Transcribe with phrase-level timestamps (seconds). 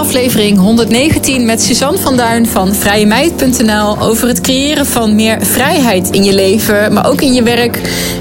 [0.00, 6.24] aflevering 119 met Suzanne van Duin van vrijemeid.nl over het creëren van meer vrijheid in
[6.24, 7.80] je leven, maar ook in je werk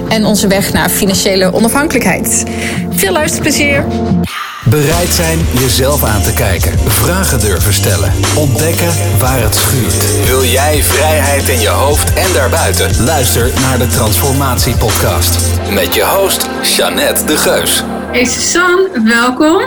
[0.10, 2.44] en onze weg naar financiële onafhankelijkheid.
[2.89, 3.86] Veel luisterplezier!
[4.65, 6.79] Bereid zijn jezelf aan te kijken.
[6.88, 8.14] Vragen durven stellen.
[8.38, 10.26] Ontdekken waar het schuurt.
[10.26, 13.04] Wil jij vrijheid in je hoofd en daarbuiten?
[13.04, 15.38] Luister naar de Transformatie Podcast.
[15.74, 17.84] Met je host, Jeannette de Geus.
[18.12, 19.62] Hey Suzanne, welkom.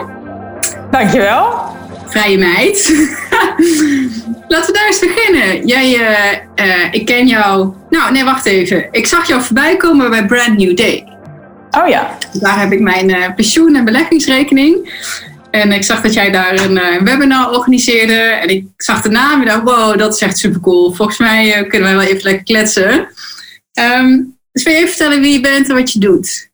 [0.90, 1.71] Dankjewel.
[2.12, 2.88] Vrije meid.
[4.48, 5.66] Laten we daar eens beginnen.
[5.66, 7.72] Jij, uh, uh, ik ken jou.
[7.90, 8.88] Nou, nee, wacht even.
[8.90, 11.06] Ik zag jou voorbij komen bij Brand New Day.
[11.70, 12.18] Oh ja.
[12.32, 15.00] Daar heb ik mijn uh, pensioen- en beleggingsrekening.
[15.50, 18.14] En ik zag dat jij daar een webinar organiseerde.
[18.14, 20.92] En ik zag de naam en dacht, wow, dat is echt super cool.
[20.92, 23.08] Volgens mij kunnen wij wel even lekker kletsen.
[23.98, 26.50] Um, dus wil je even vertellen wie je bent en wat je doet?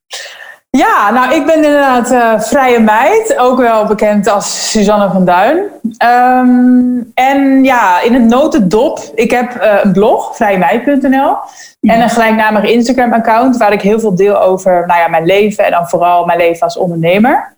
[0.70, 5.56] Ja, nou ik ben inderdaad uh, vrije meid, ook wel bekend als Suzanne van Duin.
[6.04, 11.36] Um, en ja, in het notendop, ik heb uh, een blog, vrijemeid.nl.
[11.80, 15.70] En een gelijknamig Instagram-account waar ik heel veel deel over nou ja, mijn leven en
[15.70, 17.56] dan vooral mijn leven als ondernemer.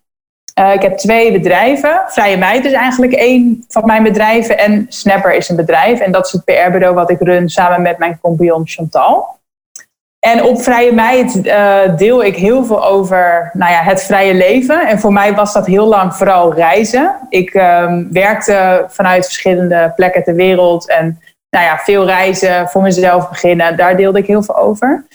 [0.58, 2.02] Uh, ik heb twee bedrijven.
[2.06, 6.00] Vrije Meid is eigenlijk één van mijn bedrijven en Snapper is een bedrijf.
[6.00, 9.39] En dat is het PR-bureau wat ik run samen met mijn compagnon Chantal.
[10.20, 14.86] En op Vrije Meid uh, deel ik heel veel over nou ja, het vrije leven.
[14.88, 17.16] En voor mij was dat heel lang vooral reizen.
[17.28, 20.88] Ik um, werkte vanuit verschillende plekken ter wereld.
[20.88, 23.76] En nou ja, veel reizen, voor mezelf beginnen.
[23.76, 25.06] Daar deelde ik heel veel over.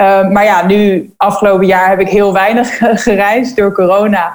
[0.00, 4.34] Uh, maar ja, nu, afgelopen jaar heb ik heel weinig gereisd door corona.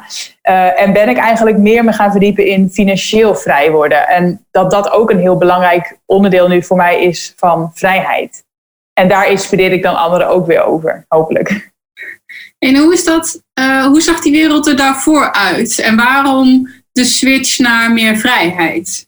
[0.49, 4.07] Uh, en ben ik eigenlijk meer me gaan verdiepen in financieel vrij worden.
[4.07, 8.45] En dat dat ook een heel belangrijk onderdeel nu voor mij is van vrijheid.
[8.97, 11.71] En daar inspireer ik dan anderen ook weer over, hopelijk.
[12.59, 13.41] En hoe is dat?
[13.59, 15.79] Uh, hoe zag die wereld er daarvoor uit?
[15.79, 19.07] En waarom de switch naar meer vrijheid?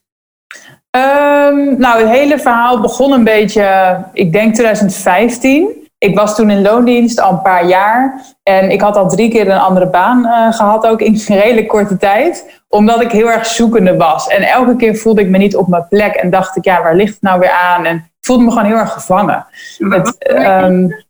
[0.96, 5.88] Um, nou, het hele verhaal begon een beetje, ik denk 2015.
[5.98, 8.20] Ik was toen in loondienst al een paar jaar.
[8.42, 11.68] En ik had al drie keer een andere baan uh, gehad, ook in een redelijk
[11.68, 12.62] korte tijd.
[12.68, 14.26] Omdat ik heel erg zoekende was.
[14.26, 16.14] En elke keer voelde ik me niet op mijn plek.
[16.14, 17.84] En dacht ik, ja, waar ligt het nou weer aan?
[17.84, 19.46] En voelde me gewoon heel erg gevangen.
[19.78, 20.16] Het,
[20.64, 21.04] um,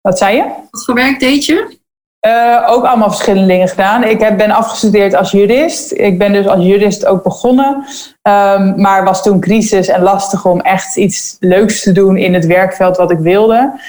[0.00, 0.44] wat zei je?
[0.70, 1.78] Wat voor werk deed je?
[2.26, 4.04] Uh, ook allemaal verschillende dingen gedaan.
[4.04, 5.92] Ik heb, ben afgestudeerd als jurist.
[5.92, 7.84] Ik ben dus als jurist ook begonnen.
[8.22, 12.46] Um, maar was toen crisis en lastig om echt iets leuks te doen in het
[12.46, 13.80] werkveld wat ik wilde.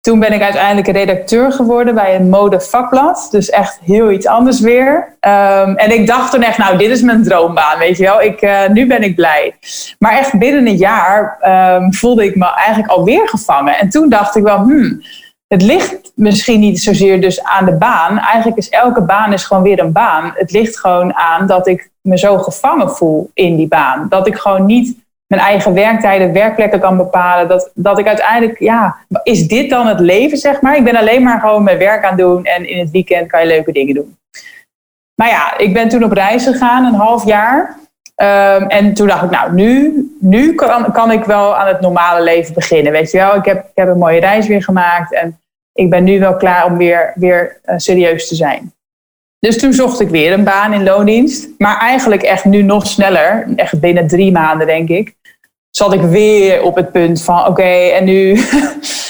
[0.00, 3.28] Toen ben ik uiteindelijk redacteur geworden bij een modevakblad.
[3.30, 5.16] Dus echt heel iets anders weer.
[5.20, 8.22] Um, en ik dacht toen echt, nou, dit is mijn droombaan, weet je wel.
[8.22, 9.54] Ik, uh, nu ben ik blij.
[9.98, 11.38] Maar echt binnen een jaar
[11.76, 13.78] um, voelde ik me eigenlijk alweer gevangen.
[13.78, 15.02] En toen dacht ik wel, hmm,
[15.48, 18.18] het ligt misschien niet zozeer dus aan de baan.
[18.18, 20.32] Eigenlijk is elke baan is gewoon weer een baan.
[20.34, 24.06] Het ligt gewoon aan dat ik me zo gevangen voel in die baan.
[24.08, 24.96] Dat ik gewoon niet
[25.28, 27.48] mijn eigen werktijden, werkplekken kan bepalen.
[27.48, 30.76] Dat, dat ik uiteindelijk, ja, is dit dan het leven, zeg maar?
[30.76, 33.46] Ik ben alleen maar gewoon mijn werk aan doen en in het weekend kan je
[33.46, 34.16] leuke dingen doen.
[35.14, 37.76] Maar ja, ik ben toen op reis gegaan, een half jaar.
[38.22, 42.22] Um, en toen dacht ik, nou, nu, nu kan, kan ik wel aan het normale
[42.22, 42.92] leven beginnen.
[42.92, 45.40] Weet je wel, ik heb, ik heb een mooie reis weer gemaakt en
[45.72, 48.72] ik ben nu wel klaar om weer, weer uh, serieus te zijn.
[49.38, 51.48] Dus toen zocht ik weer een baan in loondienst.
[51.58, 55.14] Maar eigenlijk echt nu nog sneller, echt binnen drie maanden denk ik,
[55.70, 58.30] zat ik weer op het punt van oké, en nu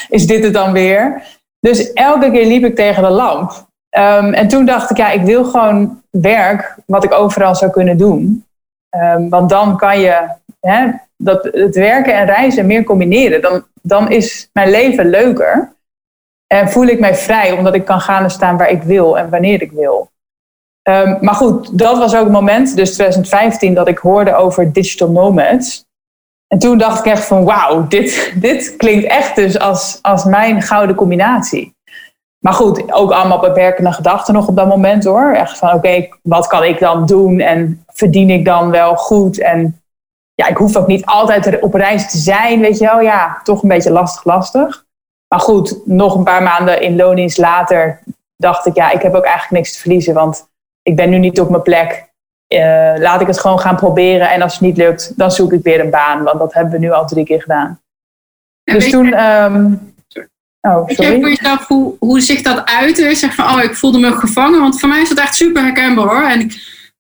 [0.09, 1.23] is dit het dan weer.
[1.61, 3.67] Dus elke keer liep ik tegen de lamp.
[3.97, 7.97] Um, en toen dacht ik, ja, ik wil gewoon werk wat ik overal zou kunnen
[7.97, 8.45] doen.
[8.97, 10.29] Um, want dan kan je
[10.61, 13.43] hè, dat, het werken en reizen meer combineren.
[13.43, 15.73] Dan, dan is mijn leven leuker.
[16.47, 19.31] En voel ik mij vrij omdat ik kan gaan en staan waar ik wil en
[19.31, 20.11] wanneer ik wil.
[20.89, 25.11] Um, maar goed, dat was ook het moment, dus 2015, dat ik hoorde over digital
[25.11, 25.85] nomads.
[26.47, 30.63] En toen dacht ik echt van wauw, dit, dit klinkt echt dus als, als mijn
[30.63, 31.77] gouden combinatie.
[32.39, 35.33] Maar goed, ook allemaal beperkende gedachten nog op dat moment hoor.
[35.33, 39.41] Echt van oké, wat kan ik dan doen en verdien ik dan wel goed?
[39.41, 39.83] En
[40.35, 43.01] ja, ik hoef ook niet altijd op reis te zijn, weet je wel.
[43.01, 44.85] Ja, toch een beetje lastig, lastig.
[45.29, 48.03] Maar goed, nog een paar maanden in loondienst later
[48.37, 50.15] dacht ik, ja, ik heb ook eigenlijk niks te verliezen.
[50.15, 50.49] Want
[50.89, 52.07] ik ben nu niet op mijn plek.
[52.55, 54.31] Uh, laat ik het gewoon gaan proberen.
[54.31, 56.23] En als het niet lukt, dan zoek ik weer een baan.
[56.23, 57.81] Want dat hebben we nu al drie keer gedaan.
[58.65, 59.07] En dus toen...
[59.07, 59.95] Je, um,
[60.61, 61.21] oh, sorry.
[61.21, 63.15] Voor jezelf hoe, hoe zich dat uitte?
[63.15, 64.61] Zeg van, oh, ik voelde me gevangen.
[64.61, 66.29] Want voor mij is dat echt super herkenbaar hoor.
[66.29, 66.53] En ik,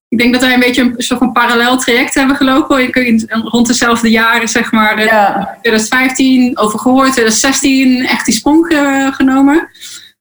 [0.08, 2.82] ik denk dat wij een beetje een soort van parallel traject hebben gelopen.
[2.82, 5.56] Je kunt rond dezelfde jaren, zeg maar, ja.
[5.60, 8.66] 2015 over gehoord, 2016 echt die sprong
[9.14, 9.68] genomen.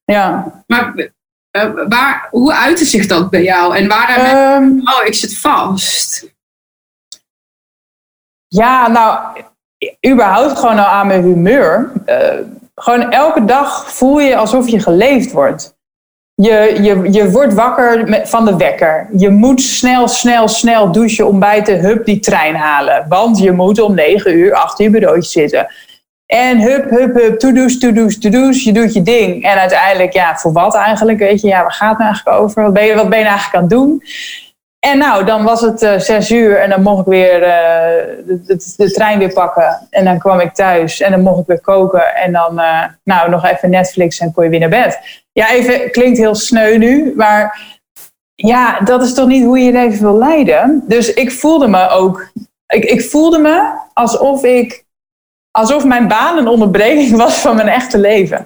[0.05, 0.53] Ja.
[0.67, 1.11] Maar
[1.87, 3.75] waar, hoe uitte zich dat bij jou?
[3.75, 6.35] En waar um, oh, ik zit vast.
[8.47, 9.19] Ja, nou,
[10.07, 11.91] überhaupt gewoon al aan mijn humeur.
[12.05, 12.17] Uh,
[12.75, 15.75] gewoon elke dag voel je alsof je geleefd wordt.
[16.33, 19.09] Je, je, je wordt wakker met, van de wekker.
[19.17, 23.05] Je moet snel, snel, snel douchen, ontbijten, hup, die trein halen.
[23.09, 25.67] Want je moet om negen uur achter je bureautje zitten.
[26.27, 28.63] En hup, hup, hup, to-do's, to-do's, to-do's.
[28.63, 29.43] Je doet je ding.
[29.43, 31.19] En uiteindelijk, ja, voor wat eigenlijk?
[31.19, 32.63] Weet je, ja, waar gaat het eigenlijk over?
[32.63, 34.03] Wat ben je, wat ben je nou eigenlijk aan het doen?
[34.79, 38.35] En nou, dan was het uh, zes uur en dan mocht ik weer uh,
[38.77, 39.87] de, trein weer pakken.
[39.89, 42.15] En dan kwam ik thuis en dan mocht ik weer koken.
[42.15, 44.99] En dan, uh, nou, nog even Netflix en kon je weer naar bed.
[45.31, 47.59] Ja, even, klinkt heel sneu nu, maar
[48.35, 50.83] ja, dat is toch niet hoe je je leven wil leiden?
[50.87, 52.31] Dus ik voelde me ook,
[52.67, 54.85] ik, ik voelde me alsof ik,
[55.57, 58.45] alsof mijn baan een onderbreking was van mijn echte leven.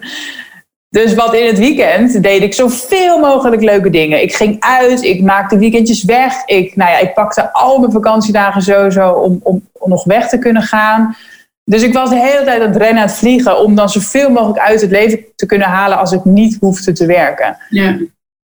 [0.90, 4.22] Dus wat in het weekend deed ik zoveel mogelijk leuke dingen.
[4.22, 6.46] Ik ging uit, ik maakte weekendjes weg.
[6.46, 10.38] Ik, nou ja, ik pakte al mijn vakantiedagen sowieso om, om, om nog weg te
[10.38, 11.16] kunnen gaan.
[11.64, 14.30] Dus ik was de hele tijd aan het rennen, aan het vliegen, om dan zoveel
[14.30, 17.58] mogelijk uit het leven te kunnen halen als ik niet hoefde te werken.
[17.70, 17.98] Ja.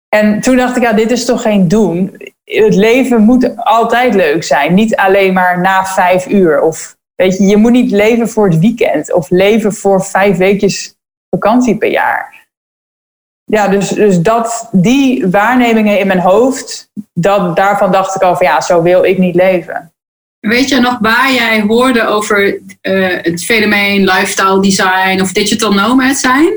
[0.08, 2.16] En toen dacht ik, ja, dit is toch geen doen.
[2.44, 6.61] Het leven moet altijd leuk zijn, niet alleen maar na vijf uur.
[6.61, 10.96] Of weet je, je moet niet leven voor het weekend of leven voor vijf weekjes
[11.30, 12.46] vakantie per jaar.
[13.44, 18.46] Ja, dus, dus dat, die waarnemingen in mijn hoofd, dat, daarvan dacht ik al van
[18.46, 19.92] ja, zo wil ik niet leven.
[20.40, 26.16] Weet je nog waar jij hoorde over uh, het fenomeen lifestyle design of digital nomad
[26.16, 26.52] zijn?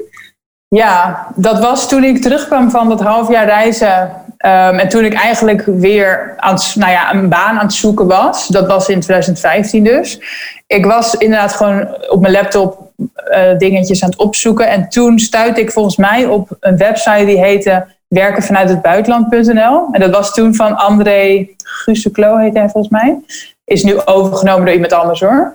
[0.67, 4.20] Ja, dat was toen ik terugkwam van dat half jaar reizen.
[4.45, 8.47] Um, en toen ik eigenlijk weer aan nou ja, een baan aan het zoeken was.
[8.47, 10.19] Dat was in 2015 dus.
[10.67, 14.69] Ik was inderdaad gewoon op mijn laptop uh, dingetjes aan het opzoeken.
[14.69, 19.87] En toen stuitte ik volgens mij op een website die heette werken vanuit het buitenland.nl.
[19.91, 23.19] En dat was toen van André Guseklo, heet hij volgens mij.
[23.63, 25.53] Is nu overgenomen door iemand anders hoor.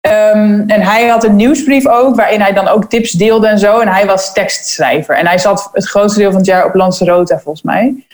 [0.00, 3.78] Um, en hij had een nieuwsbrief ook, waarin hij dan ook tips deelde en zo.
[3.78, 5.16] En hij was tekstschrijver.
[5.16, 8.04] En hij zat het grootste deel van het jaar op Lanzarote, volgens mij.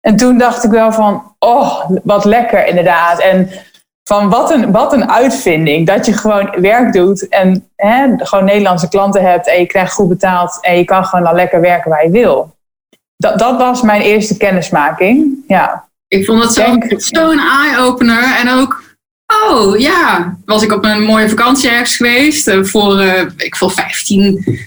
[0.00, 3.20] En toen dacht ik wel van, oh, wat lekker inderdaad.
[3.20, 3.50] En
[4.08, 5.86] van wat een, wat een uitvinding.
[5.86, 10.08] Dat je gewoon werk doet en hè, gewoon Nederlandse klanten hebt en je krijgt goed
[10.08, 12.56] betaald en je kan gewoon dan lekker werken waar je wil.
[13.16, 15.44] Dat, dat was mijn eerste kennismaking.
[15.46, 15.88] Ja.
[16.08, 18.36] Ik vond het zo'n zo eye-opener.
[18.40, 18.82] En ook,
[19.46, 23.70] oh ja, was ik op een mooie vakantie ergens geweest uh, voor, uh, ik voor
[23.70, 24.58] 15,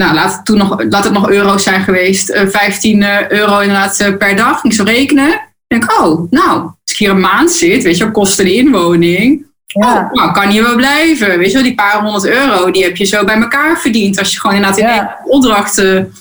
[0.00, 3.58] nou laat het, toen nog, laat het nog euro's zijn geweest, uh, eh, 15 euro
[3.58, 4.64] inderdaad per dag.
[4.64, 5.32] Ik zo rekenen.
[5.66, 9.46] Ik denk, oh, nou, ik hier een maand zit, weet je, kosten de inwoning.
[9.66, 9.94] Ja.
[9.94, 11.38] Oh, nou, kan hier wel blijven.
[11.38, 14.18] Weet je wel, die paar honderd euro, die heb je zo bij elkaar verdiend.
[14.18, 15.18] Als je gewoon inderdaad in ja.
[15.24, 16.12] opdrachten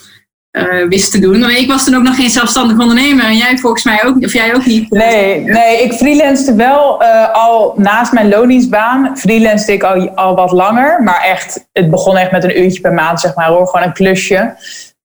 [0.56, 1.50] uh, wist te doen.
[1.50, 3.26] Ik was toen ook nog geen zelfstandig ondernemer.
[3.26, 4.90] En jij volgens mij ook, of jij ook niet.
[4.92, 9.18] Nee, nee ik freelancede wel uh, al naast mijn loningsbaan.
[9.18, 11.04] Freelancede ik al, al wat langer.
[11.04, 13.68] Maar echt, het begon echt met een uurtje per maand, zeg maar hoor.
[13.68, 14.56] Gewoon een klusje.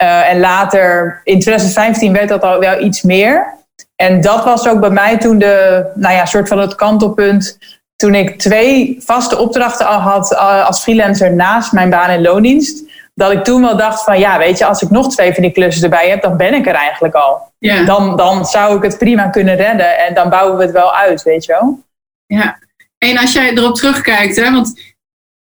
[0.03, 3.59] Uh, en later, in 2015 werd dat al wel iets meer.
[3.97, 7.59] En dat was ook bij mij toen de, nou ja, soort van het kantelpunt.
[7.97, 12.83] Toen ik twee vaste opdrachten al had eh, als freelancer naast mijn baan in loondienst.
[13.15, 15.53] Dat ik toen wel dacht van ja, weet je, als ik nog twee van die
[15.53, 17.53] klussen erbij heb, dan ben ik er eigenlijk al.
[17.59, 17.85] Ja.
[17.85, 21.23] Dan, dan zou ik het prima kunnen redden en dan bouwen we het wel uit,
[21.23, 21.83] weet je wel.
[22.27, 22.59] Ja,
[22.99, 24.95] en als jij erop terugkijkt, hè, want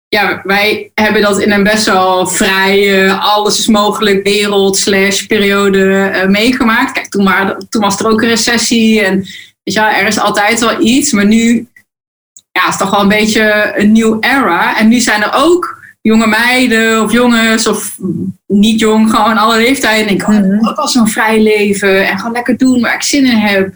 [0.08, 5.78] ja, wij hebben dat in een best wel vrije, alles is mogelijk wereld slash periode
[5.78, 6.92] uh, meegemaakt.
[6.92, 9.16] Kijk, toen, maar, toen was er ook een recessie en
[9.62, 11.12] weet je, er is altijd wel iets.
[11.12, 11.68] Maar nu
[12.52, 14.78] ja, is het toch wel een beetje een nieuw era.
[14.78, 17.98] En nu zijn er ook jonge meiden of jongens of
[18.46, 20.08] niet jong, gewoon alle leeftijden.
[20.08, 23.02] En ik oh, mm ook al zo'n vrij leven en gewoon lekker doen waar ik
[23.02, 23.74] zin in heb.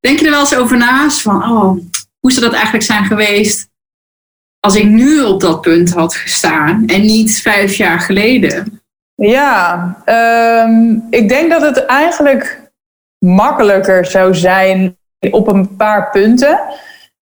[0.00, 1.78] denk je er wel eens over naast van, oh,
[2.20, 3.70] hoe zou dat eigenlijk zijn geweest
[4.60, 8.82] als ik nu op dat punt had gestaan en niet vijf jaar geleden?
[9.14, 9.96] Ja,
[10.66, 12.72] um, ik denk dat het eigenlijk
[13.18, 14.96] makkelijker zou zijn
[15.30, 16.60] op een paar punten.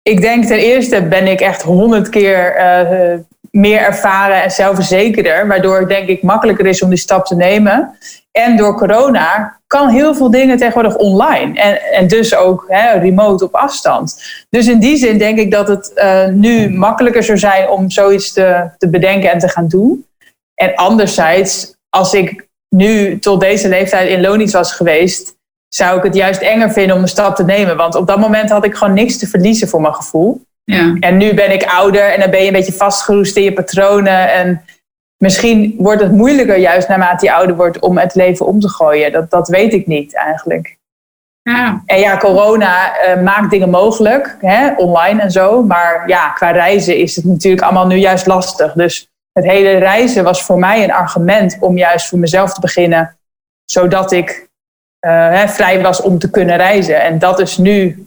[0.09, 3.19] Ik denk ten eerste ben ik echt honderd keer uh,
[3.51, 7.99] meer ervaren en zelfverzekerder, waardoor het denk ik makkelijker is om die stap te nemen.
[8.33, 11.61] En door corona kan heel veel dingen tegenwoordig online.
[11.61, 14.23] En, en dus ook hè, remote op afstand.
[14.51, 18.33] Dus in die zin denk ik dat het uh, nu makkelijker zou zijn om zoiets
[18.33, 20.07] te, te bedenken en te gaan doen.
[20.55, 25.37] En anderzijds, als ik nu tot deze leeftijd in loondienst was geweest,
[25.75, 27.77] zou ik het juist enger vinden om een stap te nemen.
[27.77, 30.45] Want op dat moment had ik gewoon niks te verliezen voor mijn gevoel.
[30.65, 30.97] Ja.
[31.01, 34.33] En nu ben ik ouder en dan ben je een beetje vastgeroest in je patronen.
[34.33, 34.65] En
[35.17, 39.13] misschien wordt het moeilijker juist naarmate je ouder wordt om het leven om te gooien.
[39.13, 40.77] Dat, dat weet ik niet eigenlijk.
[41.43, 41.83] Ja.
[41.87, 45.63] En ja, corona uh, maakt dingen mogelijk, hè, online en zo.
[45.63, 48.73] Maar ja, qua reizen is het natuurlijk allemaal nu juist lastig.
[48.73, 53.17] Dus het hele reizen was voor mij een argument om juist voor mezelf te beginnen,
[53.65, 54.53] zodat ik
[55.09, 57.03] hè, vrij was om te kunnen reizen.
[57.03, 58.07] En dat is nu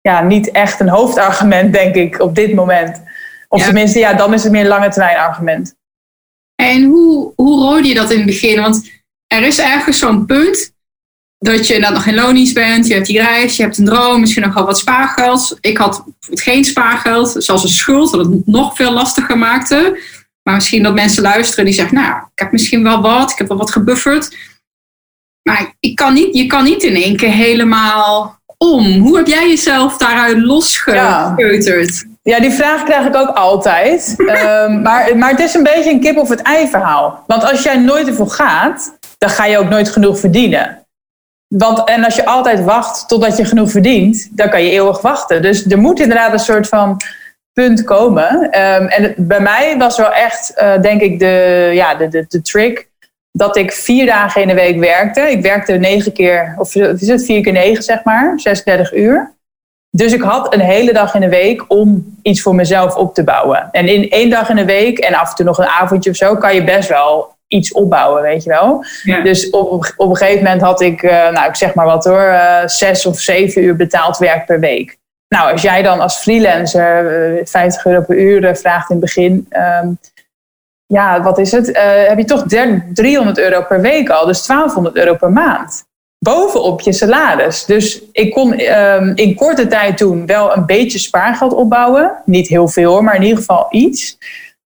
[0.00, 3.02] ja, niet echt een hoofdargument, denk ik, op dit moment.
[3.48, 5.74] Of tenminste, ja, dan is het meer een lange termijn argument.
[6.54, 8.60] En hoe, hoe hoorde je dat in het begin?
[8.60, 8.90] Want
[9.26, 10.72] er is ergens zo'n punt
[11.38, 14.42] dat je nog geen lonies bent, je hebt die reis, je hebt een droom, misschien
[14.42, 15.58] nog wel wat spaargeld.
[15.60, 19.98] Ik had geen spaargeld, zelfs een schuld, dat het nog veel lastiger maakte.
[20.42, 23.48] Maar misschien dat mensen luisteren die zeggen, nou, ik heb misschien wel wat, ik heb
[23.48, 24.36] wel wat gebufferd.
[25.48, 28.98] Maar ik kan niet, je kan niet in één keer helemaal om.
[28.98, 32.06] Hoe heb jij jezelf daaruit losgekeuterd?
[32.22, 32.34] Ja.
[32.34, 34.14] ja, die vraag krijg ik ook altijd.
[34.18, 37.24] um, maar, maar het is een beetje een kip of het ei verhaal.
[37.26, 40.86] Want als jij nooit ervoor gaat, dan ga je ook nooit genoeg verdienen.
[41.48, 45.42] Want, en als je altijd wacht totdat je genoeg verdient, dan kan je eeuwig wachten.
[45.42, 47.00] Dus er moet inderdaad een soort van
[47.52, 48.34] punt komen.
[48.44, 52.42] Um, en bij mij was wel echt, uh, denk ik, de, ja, de, de, de
[52.42, 52.88] trick
[53.38, 55.20] dat ik vier dagen in de week werkte.
[55.20, 59.32] Ik werkte negen keer, of is het vier keer negen, zeg maar, 36 uur.
[59.90, 63.24] Dus ik had een hele dag in de week om iets voor mezelf op te
[63.24, 63.68] bouwen.
[63.70, 66.16] En in één dag in de week en af en toe nog een avondje of
[66.16, 68.84] zo, kan je best wel iets opbouwen, weet je wel.
[69.22, 72.28] Dus op, op een gegeven moment had ik, uh, nou ik zeg maar wat hoor,
[72.28, 74.96] uh, zes of zeven uur betaald werk per week.
[75.28, 79.04] Nou, als jij dan als freelancer uh, eh, 50 euro per uur vraagt in het
[79.04, 79.48] begin,
[79.82, 79.98] um,
[80.86, 81.66] ja, wat is het?
[82.08, 82.44] heb je toch
[82.92, 85.84] 300 euro per week al, dus 1200 euro per maand.
[86.24, 87.64] Bovenop je salaris.
[87.64, 92.12] Dus ik kon um, in korte tijd toen wel een beetje spaargeld opbouwen.
[92.24, 94.18] Niet heel veel maar in ieder geval iets.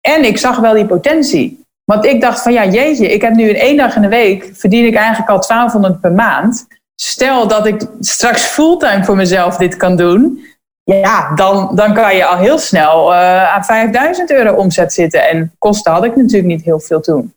[0.01, 1.65] En ik zag wel die potentie.
[1.83, 4.49] Want ik dacht van ja, jeetje, ik heb nu in één dag in de week
[4.53, 6.67] verdien ik eigenlijk al 1200 per maand.
[6.95, 10.45] Stel dat ik straks fulltime voor mezelf dit kan doen.
[10.83, 15.29] Ja, dan, dan kan je al heel snel uh, aan 5000 euro omzet zitten.
[15.29, 17.33] En kosten had ik natuurlijk niet heel veel toen.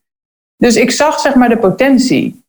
[0.56, 2.42] Dus ik zag zeg maar de potentie.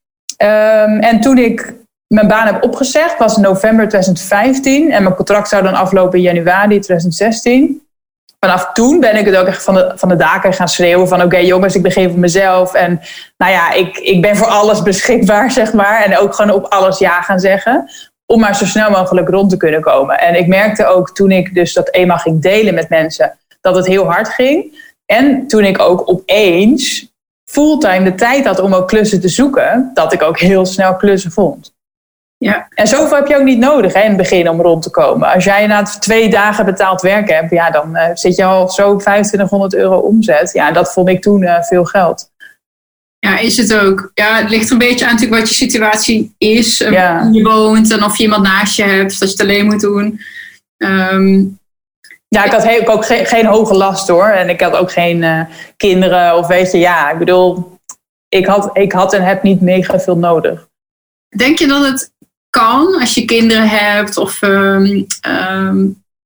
[0.43, 1.73] Um, en toen ik
[2.07, 4.91] mijn baan heb opgezegd, was november 2015.
[4.91, 7.85] En mijn contract zou dan aflopen in januari 2016
[8.45, 11.21] vanaf toen ben ik het ook echt van de, van de daken gaan schreeuwen van
[11.21, 12.73] oké jongens, ik begin voor mezelf.
[12.73, 13.01] En
[13.37, 16.03] nou ja, ik, ik ben voor alles beschikbaar, zeg maar.
[16.03, 17.89] En ook gewoon op alles ja gaan zeggen.
[18.25, 20.20] Om maar zo snel mogelijk rond te kunnen komen.
[20.20, 23.88] En ik merkte ook toen ik dus dat eenmaal ging delen met mensen, dat het
[23.88, 24.84] heel hard ging.
[25.05, 27.13] En toen ik ook opeens
[27.46, 31.32] fulltime de tijd had om ook klussen te zoeken, dat ik ook heel snel klussen
[31.32, 31.74] vond.
[32.38, 32.67] Ja.
[32.70, 35.34] En zoveel heb je ook niet nodig hè, in het begin om rond te komen.
[35.34, 38.91] Als jij na twee dagen betaald werk hebt, ja, dan uh, zit je al zo
[38.91, 40.51] op 2500 euro omzet.
[40.53, 42.32] Ja, dat vond ik toen uh, veel geld.
[43.25, 44.12] Ja, is het ook.
[44.13, 46.82] Ja, het ligt een beetje aan natuurlijk wat je situatie is.
[46.82, 47.29] Uh, ja.
[47.32, 50.20] je woont en of je iemand naast je hebt, dat je het alleen moet doen.
[50.77, 51.60] Um,
[52.27, 54.27] ja, ik had ook geen, geen, hoge last hoor.
[54.27, 57.79] En ik had ook geen kinderen of weet je, ja, ik bedoel,
[58.29, 60.67] ik had, ik had en heb niet mega veel nodig.
[61.38, 62.12] Denk je dat het
[62.50, 65.05] kan als je kinderen hebt of um,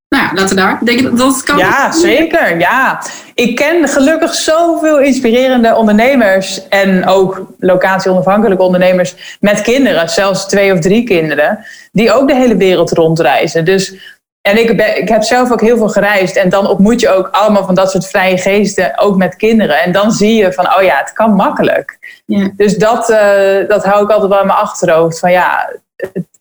[0.09, 0.79] nou ja, laten daar.
[0.83, 1.57] Denk je dat het kan?
[1.57, 2.59] Ja, zeker.
[2.59, 3.01] Ja.
[3.33, 10.79] Ik ken gelukkig zoveel inspirerende ondernemers en ook locatie-onafhankelijke ondernemers met kinderen, zelfs twee of
[10.79, 13.65] drie kinderen, die ook de hele wereld rondreizen.
[13.65, 13.93] Dus
[14.41, 16.35] en ik, ben, ik heb zelf ook heel veel gereisd.
[16.35, 19.81] En dan ontmoet je ook allemaal van dat soort vrije geesten, ook met kinderen.
[19.81, 21.97] En dan zie je van, oh ja, het kan makkelijk.
[22.25, 22.49] Ja.
[22.55, 25.19] Dus dat, uh, dat hou ik altijd wel in mijn achterhoofd.
[25.19, 25.73] Van ja,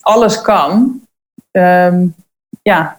[0.01, 1.01] alles kan.
[1.51, 2.15] Um,
[2.63, 2.98] ja,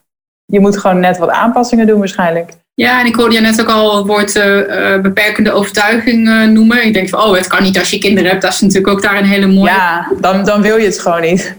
[0.49, 2.51] je moet gewoon net wat aanpassingen doen waarschijnlijk.
[2.73, 6.85] Ja, en ik hoorde je net ook al het woord uh, beperkende overtuiging uh, noemen.
[6.85, 8.41] Ik denk van, oh, het kan niet als je kinderen hebt.
[8.41, 9.69] Dat is natuurlijk ook daar een hele mooie...
[9.69, 11.55] Ja, dan, dan wil je het gewoon niet.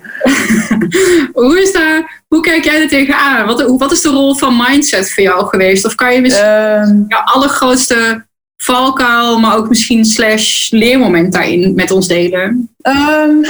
[1.32, 3.46] hoe, is daar, hoe kijk jij er tegenaan?
[3.46, 5.86] Wat, wat is de rol van mindset voor jou geweest?
[5.86, 11.90] Of kan je misschien uh, jouw allergrootste valkuil, maar ook misschien slash leermoment daarin met
[11.90, 12.70] ons delen?
[12.82, 13.44] Um,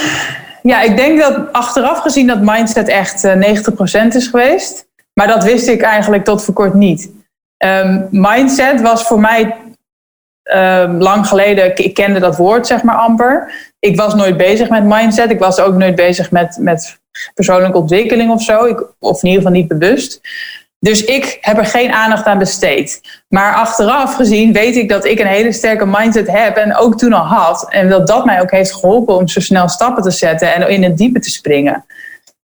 [0.62, 3.30] ja, ik denk dat achteraf gezien dat mindset echt 90%
[3.92, 4.88] eh, is geweest.
[5.20, 7.10] Maar dat wist ik eigenlijk tot voor kort niet.
[7.64, 9.56] Um, mindset was voor mij
[10.42, 13.52] um, lang geleden, ik kende dat woord zeg maar amper.
[13.78, 15.30] Ik was nooit bezig met mindset.
[15.30, 17.00] Ik was ook nooit bezig met, met
[17.34, 18.64] persoonlijke ontwikkeling of zo.
[18.64, 20.20] Ik, of in ieder geval niet bewust.
[20.78, 23.00] Dus ik heb er geen aandacht aan besteed.
[23.28, 27.12] Maar achteraf gezien weet ik dat ik een hele sterke mindset heb en ook toen
[27.12, 27.70] al had.
[27.70, 30.82] En dat dat mij ook heeft geholpen om zo snel stappen te zetten en in
[30.82, 31.84] het diepe te springen.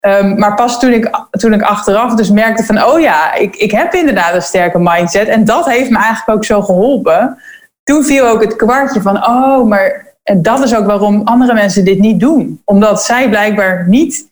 [0.07, 3.71] Um, maar pas toen ik, toen ik achteraf dus merkte van, oh ja, ik, ik
[3.71, 5.27] heb inderdaad een sterke mindset.
[5.27, 7.37] En dat heeft me eigenlijk ook zo geholpen
[7.83, 11.99] toen viel ook het kwartje van, oh, maar dat is ook waarom andere mensen dit
[11.99, 12.61] niet doen.
[12.65, 14.29] Omdat zij blijkbaar niet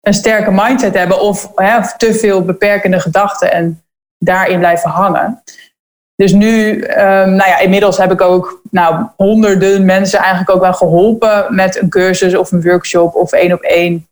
[0.00, 3.82] een sterke mindset hebben of, hè, te veel beperkende gedachten en
[4.18, 5.42] daarin blijven hangen.
[6.16, 10.74] Dus nu, um, nou ja, inmiddels heb ik ook nou, honderden mensen eigenlijk ook wel
[10.74, 14.08] geholpen met een cursus of een workshop of één op één.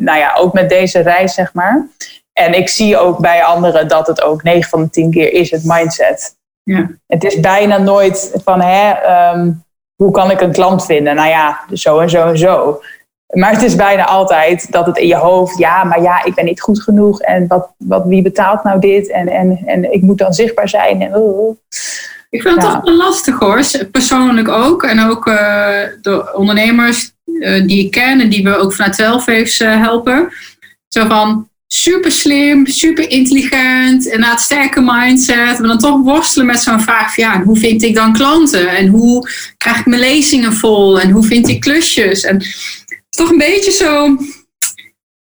[0.00, 1.86] Nou ja, ook met deze reis, zeg maar.
[2.32, 5.50] En ik zie ook bij anderen dat het ook 9 van de 10 keer is
[5.50, 6.36] het mindset.
[6.62, 6.90] Ja.
[7.06, 8.92] Het is bijna nooit van, hè,
[9.32, 9.64] um,
[9.94, 11.14] hoe kan ik een klant vinden?
[11.14, 12.80] Nou ja, zo en zo en zo.
[13.30, 16.44] Maar het is bijna altijd dat het in je hoofd, ja, maar ja, ik ben
[16.44, 17.20] niet goed genoeg.
[17.20, 19.10] En wat, wat, wie betaalt nou dit?
[19.10, 21.02] En, en, en ik moet dan zichtbaar zijn.
[21.02, 21.56] En, oh, oh.
[22.30, 24.82] Ik vind het toch wel lastig hoor, persoonlijk ook.
[24.82, 25.34] En ook uh,
[26.02, 27.12] de ondernemers
[27.66, 30.32] die ik ken en die we ook vanuit Telface uh, helpen.
[30.88, 35.58] Zo van, super slim, super intelligent en een sterke mindset.
[35.58, 38.68] Maar dan toch worstelen met zo'n vraag van ja, hoe vind ik dan klanten?
[38.68, 41.00] En hoe krijg ik mijn lezingen vol?
[41.00, 42.24] En hoe vind ik klusjes?
[42.24, 42.44] En het
[43.10, 44.16] is toch een beetje zo,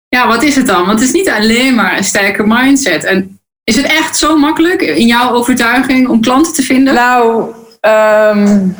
[0.09, 0.87] ja, wat is het dan?
[0.87, 3.05] Want het is niet alleen maar een sterke mindset.
[3.05, 6.95] En is het echt zo makkelijk in jouw overtuiging om klanten te vinden?
[6.95, 8.76] Nou, um,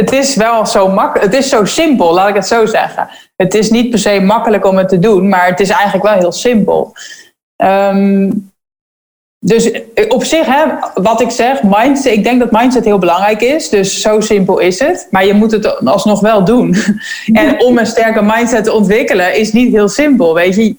[0.00, 1.32] het is wel zo makkelijk.
[1.32, 3.08] Het is zo simpel, laat ik het zo zeggen.
[3.36, 6.18] Het is niet per se makkelijk om het te doen, maar het is eigenlijk wel
[6.18, 6.92] heel simpel.
[7.56, 8.30] Ehm,
[9.38, 9.70] dus
[10.08, 10.64] op zich, hè,
[10.94, 13.68] wat ik zeg, mindset, ik denk dat mindset heel belangrijk is.
[13.68, 15.08] Dus zo simpel is het.
[15.10, 16.76] Maar je moet het alsnog wel doen.
[17.32, 20.34] En om een sterke mindset te ontwikkelen is niet heel simpel.
[20.34, 20.76] Weet je,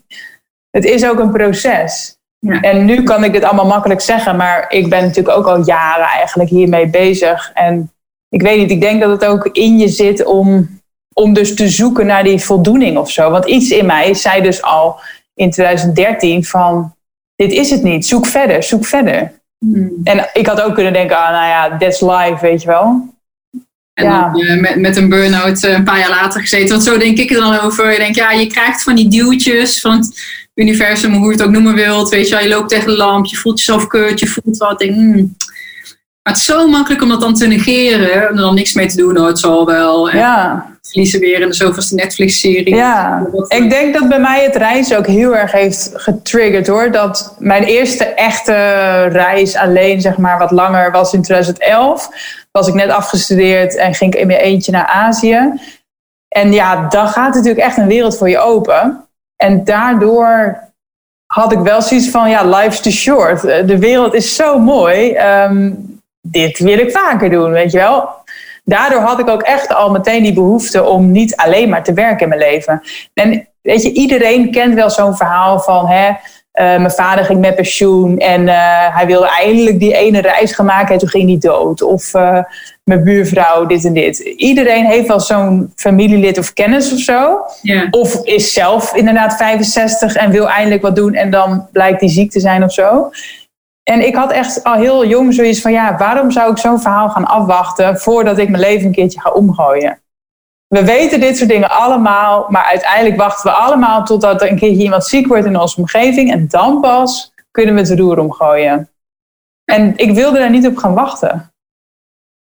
[0.69, 2.17] het is ook een proces.
[2.39, 2.61] Ja.
[2.61, 6.07] En nu kan ik dit allemaal makkelijk zeggen, maar ik ben natuurlijk ook al jaren
[6.07, 7.51] eigenlijk hiermee bezig.
[7.53, 7.91] En
[8.31, 10.79] ik weet niet, ik denk dat het ook in je zit om,
[11.13, 13.29] om dus te zoeken naar die voldoening of zo.
[13.29, 14.99] Want iets in mij zei dus al
[15.33, 16.95] in 2013 van,
[17.35, 19.31] dit is het niet, zoek verder, zoek verder.
[19.65, 19.91] Hmm.
[20.03, 23.09] En ik had ook kunnen denken, ah, nou ja, that's life, weet je wel.
[23.93, 24.31] En ja.
[24.31, 26.69] dan uh, met, met een burn-out uh, een paar jaar later gezeten.
[26.69, 27.91] Want zo denk ik er dan over.
[27.91, 30.19] Je denkt, ja, je krijgt van die duwtjes van het
[30.53, 32.09] universum, hoe je het ook noemen wilt.
[32.09, 34.79] Weet je wel, je loopt tegen de lamp, je voelt jezelf kut, je voelt wat.
[34.79, 35.35] Denk, hmm,
[36.23, 38.29] maar het is zo makkelijk om dat dan te negeren.
[38.29, 39.17] Om er dan niks mee te doen.
[39.17, 40.09] Oh, het zal wel.
[40.09, 40.69] En ja.
[40.81, 42.75] Verliezen weer in de zoveelste Netflix-serie.
[42.75, 46.91] Ja, ik denk dat bij mij het reizen ook heel erg heeft getriggerd hoor.
[46.91, 48.53] Dat mijn eerste echte
[49.03, 52.09] reis alleen, zeg maar, wat langer was in 2011.
[52.51, 55.53] Was ik net afgestudeerd en ging ik in mijn eentje naar Azië.
[56.27, 59.05] En ja, dan gaat natuurlijk echt een wereld voor je open.
[59.35, 60.59] En daardoor
[61.25, 63.41] had ik wel zoiets van, ja, life's too short.
[63.41, 65.17] De wereld is zo mooi.
[65.17, 65.90] Um,
[66.21, 68.09] dit wil ik vaker doen, weet je wel.
[68.63, 72.21] Daardoor had ik ook echt al meteen die behoefte om niet alleen maar te werken
[72.21, 72.81] in mijn leven.
[73.13, 76.15] En weet je, iedereen kent wel zo'n verhaal van, hè, uh,
[76.53, 80.93] mijn vader ging met pensioen en uh, hij wilde eindelijk die ene reis gaan maken
[80.93, 81.81] en toen ging hij dood.
[81.81, 82.43] Of uh,
[82.83, 84.19] mijn buurvrouw, dit en dit.
[84.19, 87.39] Iedereen heeft wel zo'n familielid of kennis of zo.
[87.61, 87.87] Yeah.
[87.91, 92.31] Of is zelf inderdaad 65 en wil eindelijk wat doen en dan blijkt die ziek
[92.31, 93.09] te zijn of zo.
[93.83, 97.09] En ik had echt al heel jong zoiets van, ja, waarom zou ik zo'n verhaal
[97.09, 100.01] gaan afwachten voordat ik mijn leven een keertje ga omgooien?
[100.67, 104.83] We weten dit soort dingen allemaal, maar uiteindelijk wachten we allemaal totdat er een keertje
[104.83, 108.89] iemand ziek wordt in onze omgeving en dan pas kunnen we het roer omgooien.
[109.65, 111.53] En ik wilde daar niet op gaan wachten.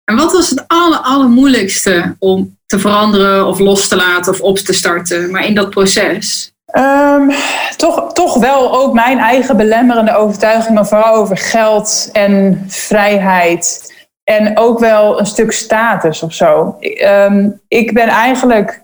[0.05, 4.59] En wat was het aller, allermoeilijkste om te veranderen of los te laten of op
[4.59, 6.52] te starten, maar in dat proces?
[6.79, 7.31] Um,
[7.77, 13.91] toch, toch wel ook mijn eigen belemmerende overtuiging, maar vooral over geld en vrijheid.
[14.25, 16.77] En ook wel een stuk status of zo.
[17.05, 18.83] Um, ik ben eigenlijk,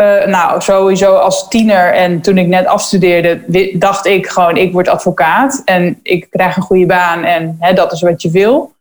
[0.00, 3.42] uh, nou sowieso als tiener en toen ik net afstudeerde,
[3.78, 8.00] dacht ik gewoon, ik word advocaat en ik krijg een goede baan en dat is
[8.00, 8.72] wat je wil.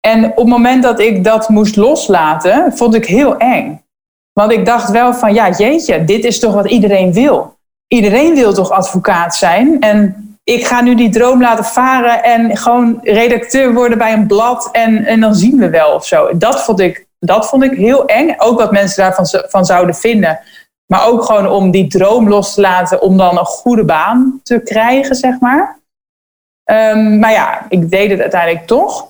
[0.00, 3.82] En op het moment dat ik dat moest loslaten, vond ik heel eng.
[4.38, 7.56] Want ik dacht wel van, ja, jeetje, dit is toch wat iedereen wil.
[7.86, 9.80] Iedereen wil toch advocaat zijn?
[9.80, 14.68] En ik ga nu die droom laten varen en gewoon redacteur worden bij een blad
[14.72, 16.38] en, en dan zien we wel of zo.
[16.38, 18.34] Dat vond ik, dat vond ik heel eng.
[18.36, 20.40] Ook wat mensen daarvan van zouden vinden.
[20.86, 24.60] Maar ook gewoon om die droom los te laten om dan een goede baan te
[24.60, 25.78] krijgen, zeg maar.
[26.64, 29.07] Um, maar ja, ik deed het uiteindelijk toch.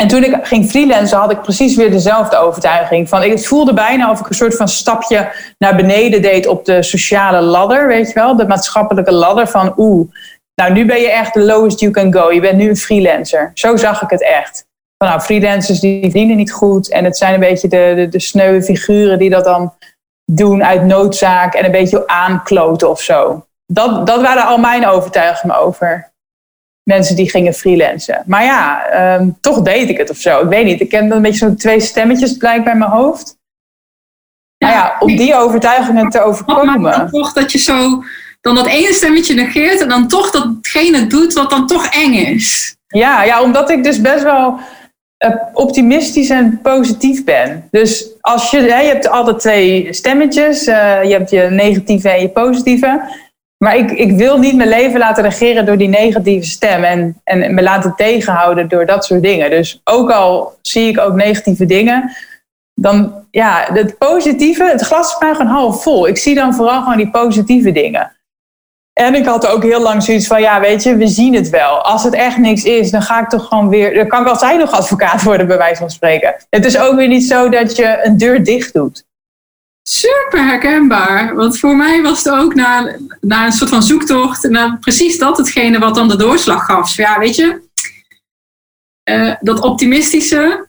[0.00, 3.08] En toen ik ging freelancen had ik precies weer dezelfde overtuiging.
[3.08, 6.82] Van, ik voelde bijna of ik een soort van stapje naar beneden deed op de
[6.82, 8.36] sociale ladder, weet je wel.
[8.36, 10.08] De maatschappelijke ladder van oeh,
[10.54, 12.32] nou nu ben je echt the lowest you can go.
[12.32, 13.50] Je bent nu een freelancer.
[13.54, 14.64] Zo zag ik het echt.
[14.96, 16.90] Van nou, freelancers die verdienen niet goed.
[16.90, 19.74] En het zijn een beetje de, de, de sneuwe figuren die dat dan
[20.32, 23.46] doen uit noodzaak en een beetje aankloten of zo.
[23.66, 26.09] Dat, dat waren al mijn overtuigingen over.
[26.82, 28.22] Mensen die gingen freelancen.
[28.26, 30.40] Maar ja, ehm, toch deed ik het of zo.
[30.40, 30.80] Ik weet niet.
[30.80, 33.38] Ik heb een beetje zo'n twee stemmetjes blijkbaar in mijn hoofd.
[34.56, 37.10] Ja, nou ja, om die overtuigingen te overkomen.
[37.10, 38.02] Toch dat je zo
[38.40, 42.76] dan dat ene stemmetje negeert en dan toch datgene doet wat dan toch eng is.
[42.86, 44.58] Ja, ja omdat ik dus best wel
[45.16, 47.68] eh, optimistisch en positief ben.
[47.70, 50.68] Dus als je, je hebt altijd twee stemmetjes.
[50.68, 53.00] Uh, je hebt je negatieve en je positieve.
[53.64, 56.84] Maar ik, ik wil niet mijn leven laten regeren door die negatieve stem.
[56.84, 59.50] En, en me laten tegenhouden door dat soort dingen.
[59.50, 62.16] Dus ook al zie ik ook negatieve dingen.
[62.74, 66.08] Dan ja, het positieve, het glas is maar gewoon half vol.
[66.08, 68.12] Ik zie dan vooral gewoon die positieve dingen.
[68.92, 71.82] En ik had ook heel lang zoiets van, ja, weet je, we zien het wel.
[71.82, 73.94] Als het echt niks is, dan ga ik toch gewoon weer...
[73.94, 76.34] Dan kan ik altijd nog advocaat worden, bij wijze van spreken.
[76.50, 79.08] Het is ook weer niet zo dat je een deur dicht doet.
[79.82, 81.34] Super herkenbaar.
[81.34, 84.48] Want voor mij was het ook na, na een soort van zoektocht...
[84.48, 86.86] naar precies dat hetgene wat dan de doorslag gaf.
[86.86, 87.60] Dus ja, weet je,
[89.10, 90.68] uh, dat optimistische...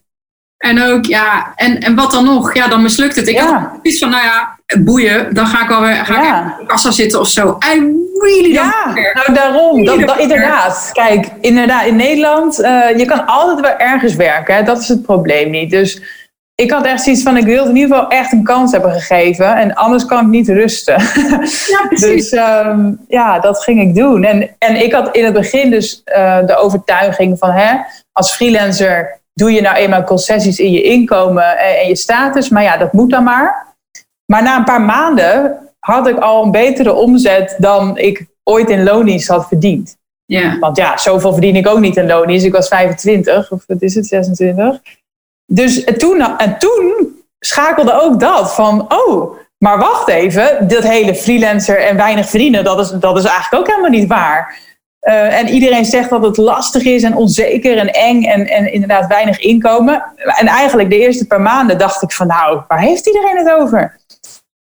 [0.58, 2.54] En ook, ja, en, en wat dan nog?
[2.56, 3.28] Ja, dan mislukt het.
[3.28, 3.60] Ik ja.
[3.60, 6.46] had iets van, nou ja, boeien, dan ga ik wel weer ga ja.
[6.46, 7.58] ik in de kassa zitten of zo.
[7.74, 7.80] I
[8.20, 10.90] really ja, nou daarom, dat, dat, inderdaad.
[10.94, 14.56] Kijk, inderdaad, in Nederland, uh, je kan altijd wel ergens werken.
[14.56, 14.64] Hè?
[14.64, 15.72] Dat is het probleem niet.
[15.72, 16.02] Dus
[16.62, 19.56] ik had echt zoiets van, ik wil in ieder geval echt een kans hebben gegeven.
[19.56, 21.02] En anders kan ik niet rusten.
[21.72, 22.30] Ja, precies.
[22.30, 24.24] dus um, ja, dat ging ik doen.
[24.24, 27.78] En, en ik had in het begin dus uh, de overtuiging van, hè,
[28.12, 32.50] als freelancer doe je nou eenmaal concessies in je inkomen en, en je status.
[32.50, 33.68] Maar ja, dat moet dan maar.
[34.26, 38.84] Maar na een paar maanden had ik al een betere omzet dan ik ooit in
[38.84, 39.98] loondienst had verdiend.
[40.26, 40.60] Ja.
[40.60, 42.46] Want ja, zoveel verdien ik ook niet in loondienst.
[42.46, 44.80] Ik was 25, of wat is het, 26.
[45.54, 51.80] Dus toen, en toen schakelde ook dat van, oh, maar wacht even, dat hele freelancer
[51.80, 54.60] en weinig verdienen, dat is, dat is eigenlijk ook helemaal niet waar.
[55.02, 59.08] Uh, en iedereen zegt dat het lastig is en onzeker en eng en, en inderdaad
[59.08, 60.04] weinig inkomen.
[60.16, 64.00] En eigenlijk de eerste paar maanden dacht ik van nou, waar heeft iedereen het over?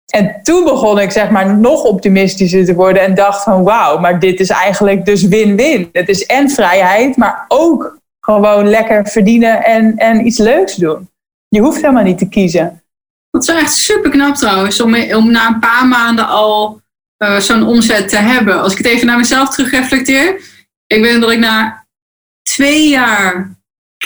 [0.06, 4.20] En toen begon ik zeg maar nog optimistischer te worden en dacht van wauw, maar
[4.20, 5.88] dit is eigenlijk dus win-win.
[5.92, 11.10] Het is en vrijheid, maar ook gewoon lekker verdienen en, en iets leuks doen.
[11.48, 12.82] Je hoeft helemaal niet te kiezen.
[13.30, 16.80] Dat is echt super knap trouwens, om, om na een paar maanden al
[17.18, 18.62] uh, zo'n omzet te hebben.
[18.62, 20.40] Als ik het even naar mezelf terug reflecteer.
[20.86, 21.86] Ik weet dat ik na
[22.42, 23.56] twee jaar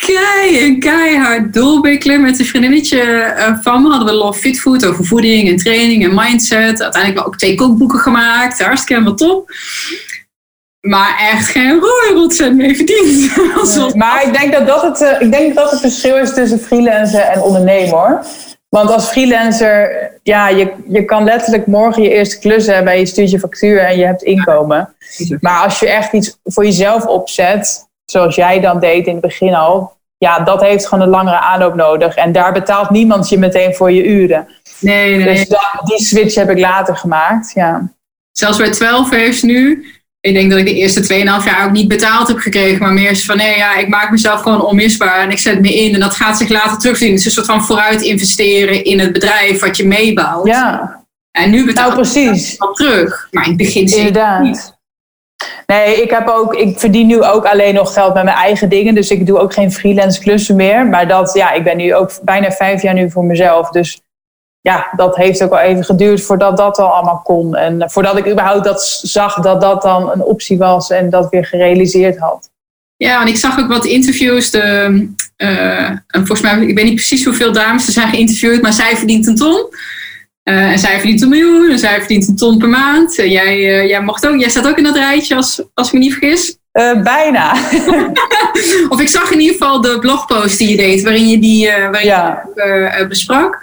[0.06, 3.88] kei, keihard doorbikkelen met een vriendinnetje uh, van me.
[3.88, 6.82] Hadden we Love Fit Food over voeding en training en mindset.
[6.82, 8.62] Uiteindelijk ook twee kookboeken gemaakt.
[8.62, 9.50] Hartstikke helemaal top.
[10.80, 11.80] Maar echt geen
[12.14, 13.36] rotcent mee verdiend.
[13.76, 16.58] Nee, maar ik denk dat dat, het, uh, ik denk dat het verschil is tussen
[16.58, 18.24] freelancer en ondernemer.
[18.68, 23.30] Want als freelancer, ja, je, je kan letterlijk morgen je eerste klus hebben, je stuurt
[23.30, 24.94] je factuur en je hebt inkomen.
[25.40, 29.54] Maar als je echt iets voor jezelf opzet, zoals jij dan deed in het begin
[29.54, 32.14] al, ja, dat heeft gewoon een langere aanloop nodig.
[32.14, 34.48] En daar betaalt niemand je meteen voor je uren.
[34.80, 35.24] Nee, nee.
[35.24, 37.92] Dus dat, die switch heb ik later gemaakt, ja.
[38.32, 39.86] Zelfs bij 12 heeft nu,
[40.20, 41.06] ik denk dat ik de eerste 2,5
[41.44, 42.78] jaar ook niet betaald heb gekregen.
[42.78, 45.20] Maar meer is van, nee, ja, ik maak mezelf gewoon onmisbaar.
[45.20, 47.10] En ik zet me in en dat gaat zich later terugzien.
[47.10, 50.46] Het is een soort van vooruit investeren in het bedrijf wat je meebouwt.
[50.46, 50.98] Ja.
[51.30, 52.56] En nu betaal nou, precies.
[52.72, 53.28] terug.
[53.30, 54.42] Maar in het begin Inderdaad.
[54.42, 54.78] niet.
[55.66, 58.94] Nee, ik, heb ook, ik verdien nu ook alleen nog geld met mijn eigen dingen.
[58.94, 60.86] Dus ik doe ook geen freelance klussen meer.
[60.86, 63.70] Maar dat, ja, ik ben nu ook bijna vijf jaar nu voor mezelf.
[63.70, 64.00] Dus
[64.60, 67.56] ja, dat heeft ook wel even geduurd voordat dat al allemaal kon.
[67.56, 71.44] En voordat ik überhaupt dat zag dat dat dan een optie was en dat weer
[71.44, 72.50] gerealiseerd had.
[72.96, 74.50] Ja, en ik zag ook wat interviews.
[74.50, 78.96] De, uh, volgens mij, ik weet niet precies hoeveel dames er zijn geïnterviewd, maar zij
[78.96, 79.66] verdient een ton.
[80.44, 83.18] Uh, en zij verdient een miljoen en zij verdient een ton per maand.
[83.18, 85.98] Uh, jij, jij, mocht ook, jij staat ook in dat rijtje, als, als ik me
[85.98, 86.58] niet vergis.
[87.02, 87.52] bijna.
[88.88, 92.06] of ik zag in ieder geval de blogpost die je deed, waarin je die waarin
[92.06, 92.48] ja.
[92.54, 93.58] je, besprak.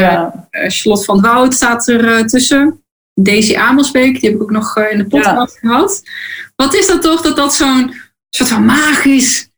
[0.00, 0.48] Ja.
[0.50, 2.84] Charlotte van het Woud staat er tussen.
[3.14, 5.68] Daisy Amelsbeek, die heb ik ook nog in de podcast ja.
[5.68, 6.02] gehad.
[6.56, 7.94] Wat is dat toch, dat dat zo'n
[8.30, 9.50] soort van magisch...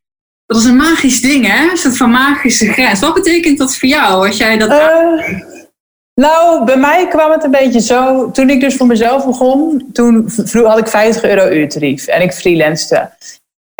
[0.47, 1.71] Dat is een magisch ding, hè?
[1.71, 3.01] Een soort van magische grens.
[3.01, 4.69] Wat betekent dat voor jou, als jij dat...
[6.15, 8.31] Nou, bij mij kwam het een beetje zo.
[8.31, 13.11] Toen ik dus voor mezelf begon, toen had ik 50 euro uurtarief en ik freelancede.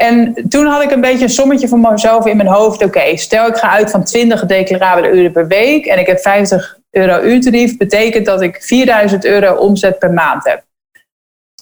[0.05, 2.85] En toen had ik een beetje een sommetje voor mezelf in mijn hoofd.
[2.85, 6.79] Oké, stel ik ga uit van 20 declarabele uren per week en ik heb 50
[6.91, 7.77] euro uurtarief.
[7.77, 10.63] Betekent dat ik 4000 euro omzet per maand heb.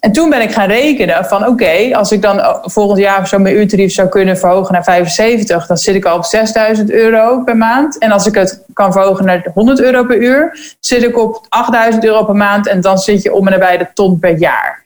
[0.00, 3.56] En toen ben ik gaan rekenen van oké, als ik dan volgend jaar zo mijn
[3.56, 7.98] uurtarief zou kunnen verhogen naar 75, dan zit ik al op 6000 euro per maand.
[7.98, 12.04] En als ik het kan verhogen naar 100 euro per uur, zit ik op 8000
[12.04, 14.81] euro per maand en dan zit je om en nabij de ton per jaar.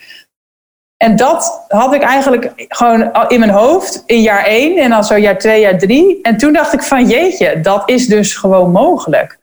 [0.97, 5.17] En dat had ik eigenlijk gewoon in mijn hoofd in jaar één en dan zo
[5.17, 6.19] jaar twee, jaar drie.
[6.23, 9.39] En toen dacht ik van jeetje, dat is dus gewoon mogelijk.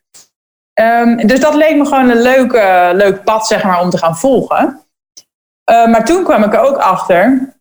[0.82, 2.52] Um, dus dat leek me gewoon een leuk,
[2.94, 4.82] leuk pad zeg maar, om te gaan volgen.
[5.72, 7.54] Uh, maar toen kwam ik er ook achter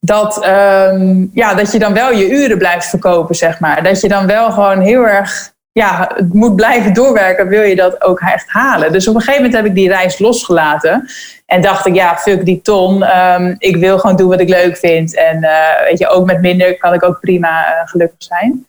[0.00, 3.82] dat, um, ja, dat je dan wel je uren blijft verkopen, zeg maar.
[3.82, 8.20] Dat je dan wel gewoon heel erg ja, moet blijven doorwerken, wil je dat ook
[8.20, 8.92] echt halen.
[8.92, 11.08] Dus op een gegeven moment heb ik die reis losgelaten.
[11.50, 13.18] En dacht ik, ja, fuck die ton.
[13.18, 15.16] Um, ik wil gewoon doen wat ik leuk vind.
[15.16, 18.66] En uh, weet je, ook met minder kan ik ook prima uh, gelukkig zijn.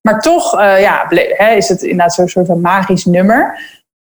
[0.00, 1.10] Maar toch uh, ja,
[1.54, 3.58] is het inderdaad zo'n soort van magisch nummer.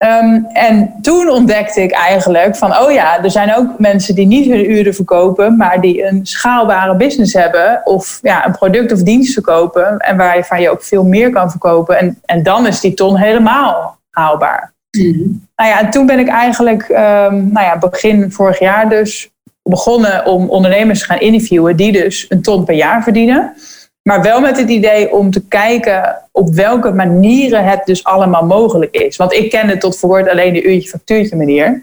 [0.04, 4.50] Um, en toen ontdekte ik eigenlijk van, oh ja, er zijn ook mensen die niet
[4.50, 9.32] hun uren verkopen, maar die een schaalbare business hebben of ja, een product of dienst
[9.32, 11.98] verkopen en waarvan je ook veel meer kan verkopen.
[11.98, 14.72] En, en dan is die ton helemaal haalbaar.
[14.98, 19.30] Mm Nou ja, en toen ben ik eigenlijk, um, nou ja, begin vorig jaar dus
[19.62, 23.54] begonnen om ondernemers te gaan interviewen die dus een ton per jaar verdienen.
[24.02, 28.94] Maar wel met het idee om te kijken op welke manieren het dus allemaal mogelijk
[28.94, 29.16] is.
[29.16, 31.82] Want ik kende tot voor alleen de uurtje-factuurtje manier.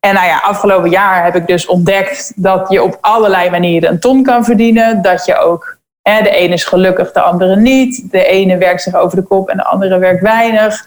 [0.00, 4.00] En nou ja, afgelopen jaar heb ik dus ontdekt dat je op allerlei manieren een
[4.00, 5.02] ton kan verdienen.
[5.02, 8.10] Dat je ook, hè, de ene is gelukkig, de andere niet.
[8.10, 10.86] De ene werkt zich over de kop en de andere werkt weinig.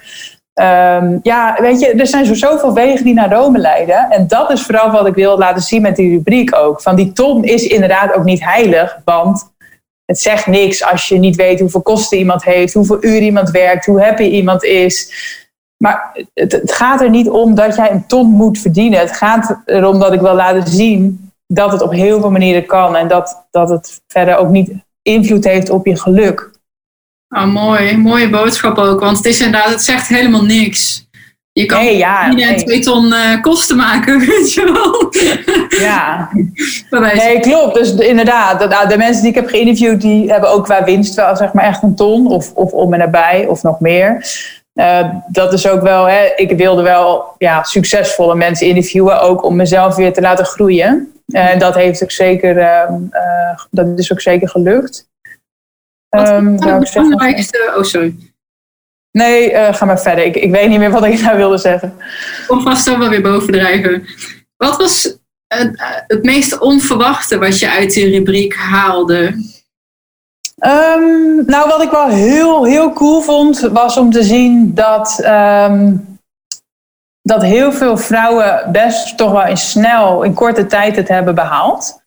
[0.61, 4.09] Um, ja, weet je, er zijn zo zoveel wegen die naar Rome leiden.
[4.09, 6.81] En dat is vooral wat ik wil laten zien met die rubriek ook.
[6.81, 9.51] Van die ton is inderdaad ook niet heilig, want
[10.05, 13.85] het zegt niks als je niet weet hoeveel kosten iemand heeft, hoeveel uur iemand werkt,
[13.85, 15.13] hoe happy iemand is.
[15.77, 18.99] Maar het, het, gaat er niet om dat jij een ton moet verdienen.
[18.99, 22.95] Het gaat erom dat ik wil laten zien dat het op heel veel manieren kan
[22.95, 26.51] en dat, dat het verder ook niet invloed heeft op je geluk.
[27.33, 28.99] Oh, mooi, mooie boodschap ook.
[28.99, 31.07] Want het is inderdaad, het zegt helemaal niks.
[31.51, 32.63] Je kan nee, ja, nee.
[32.63, 35.11] twee ton uh, kosten maken, weet je wel.
[35.79, 36.29] Ja,
[37.15, 37.75] nee, klopt.
[37.75, 41.15] Dus inderdaad, de, nou, de mensen die ik heb geïnterviewd, die hebben ook qua winst
[41.15, 44.25] wel zeg maar echt een ton of, of om en nabij of nog meer.
[44.73, 49.55] Uh, dat is ook wel, hè, ik wilde wel ja, succesvolle mensen interviewen, ook om
[49.55, 51.13] mezelf weer te laten groeien.
[51.27, 55.11] En uh, dat heeft ook zeker, uh, dat is ook zeker gelukt.
[56.17, 58.15] Wat um, het belangrijkste, oh sorry.
[59.11, 60.25] Nee, uh, ga maar verder.
[60.25, 61.97] Ik, ik weet niet meer wat ik nou wilde zeggen.
[62.47, 64.05] Kom vast wel weer bovendrijven.
[64.57, 69.25] Wat was het, het meest onverwachte wat je uit die rubriek haalde?
[70.65, 76.17] Um, nou, wat ik wel heel, heel cool vond, was om te zien dat, um,
[77.21, 82.02] dat heel veel vrouwen best toch wel in snel, in korte tijd het hebben behaald.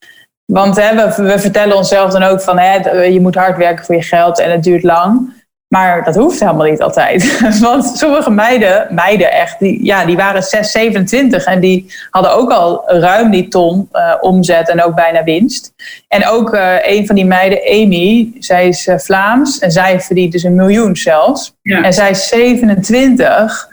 [0.46, 3.94] Want hè, we, we vertellen onszelf dan ook van hè, je moet hard werken voor
[3.94, 5.34] je geld en het duurt lang.
[5.68, 7.40] Maar dat hoeft helemaal niet altijd.
[7.60, 12.50] Want sommige meiden, meiden echt, die, ja, die waren 6, 27 en die hadden ook
[12.50, 15.72] al ruim die ton uh, omzet en ook bijna winst.
[16.08, 20.32] En ook uh, een van die meiden, Amy, zij is uh, Vlaams en zij verdient
[20.32, 21.54] dus een miljoen zelfs.
[21.62, 21.82] Ja.
[21.82, 23.68] En zij is 27.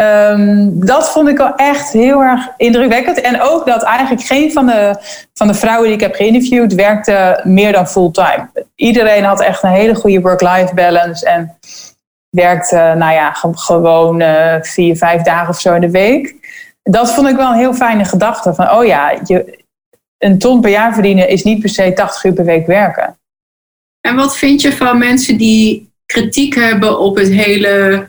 [0.00, 3.20] Um, dat vond ik wel echt heel erg indrukwekkend.
[3.20, 4.96] En ook dat eigenlijk geen van de,
[5.34, 8.50] van de vrouwen die ik heb geïnterviewd werkte meer dan fulltime.
[8.74, 11.58] Iedereen had echt een hele goede work-life balance en
[12.30, 16.34] werkte nou ja, gewoon uh, vier, vijf dagen of zo in de week.
[16.82, 18.54] Dat vond ik wel een heel fijne gedachte.
[18.54, 19.64] Van oh ja, je,
[20.18, 23.18] een ton per jaar verdienen is niet per se 80 uur per week werken.
[24.00, 28.06] En wat vind je van mensen die kritiek hebben op het hele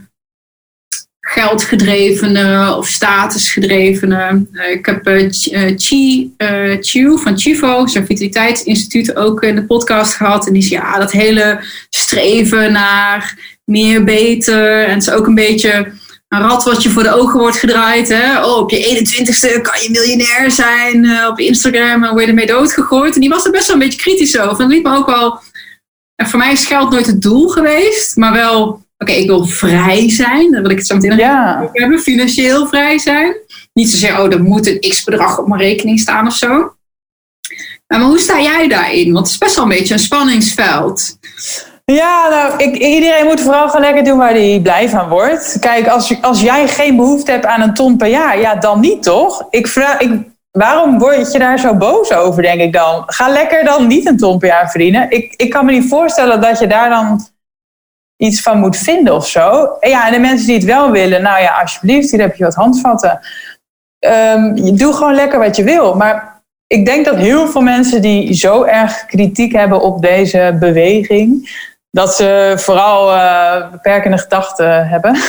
[1.36, 4.46] geldgedrevene of statusgedrevene.
[4.52, 5.30] Uh, ik heb uh,
[5.76, 10.48] Chi uh, Chiu van Chivo, zijn vitaliteitsinstituut, ook in de podcast gehad.
[10.48, 14.84] En die zei, ja, dat hele streven naar meer, beter.
[14.84, 15.92] En het is ook een beetje
[16.28, 18.08] een rad wat je voor de ogen wordt gedraaid.
[18.08, 18.44] Hè?
[18.46, 23.16] Oh, op je 21ste kan je miljonair zijn op Instagram en word je ermee doodgegooid.
[23.16, 24.52] En die was er best wel een beetje kritisch over.
[24.52, 25.40] En dat liet me ook wel...
[26.16, 30.10] En voor mij is geld nooit het doel geweest, maar wel Oké, ik wil vrij
[30.10, 30.52] zijn.
[30.52, 31.70] Dan wil ik het zo meteen ja.
[31.72, 32.00] hebben.
[32.00, 33.36] Financieel vrij zijn.
[33.74, 36.76] Niet zozeer, oh, er moet een x-bedrag op mijn rekening staan of zo.
[37.88, 39.14] Maar hoe sta jij daarin?
[39.14, 41.18] Want het is best wel een beetje een spanningsveld.
[41.86, 45.58] Ja, nou, ik, iedereen moet vooral gaan lekker doen waar hij blij van wordt.
[45.60, 49.04] Kijk, als, als jij geen behoefte hebt aan een ton per jaar, ja, dan niet
[49.04, 49.48] toch?
[49.50, 50.12] Ik vraag, ik,
[50.52, 53.04] waarom word je daar zo boos over, denk ik dan?
[53.06, 55.12] Ga lekker dan niet een ton per jaar verdienen.
[55.12, 57.28] Ik, ik kan me niet voorstellen dat je daar dan
[58.18, 59.76] iets van moet vinden of zo.
[59.80, 62.44] En ja, en de mensen die het wel willen, nou ja, alsjeblieft, hier heb je
[62.44, 63.20] wat handvatten.
[64.00, 65.96] Um, doe gewoon lekker wat je wil.
[65.96, 71.50] Maar ik denk dat heel veel mensen die zo erg kritiek hebben op deze beweging,
[71.92, 73.06] dat ze vooral
[73.72, 75.18] beperkende gedachten hebben.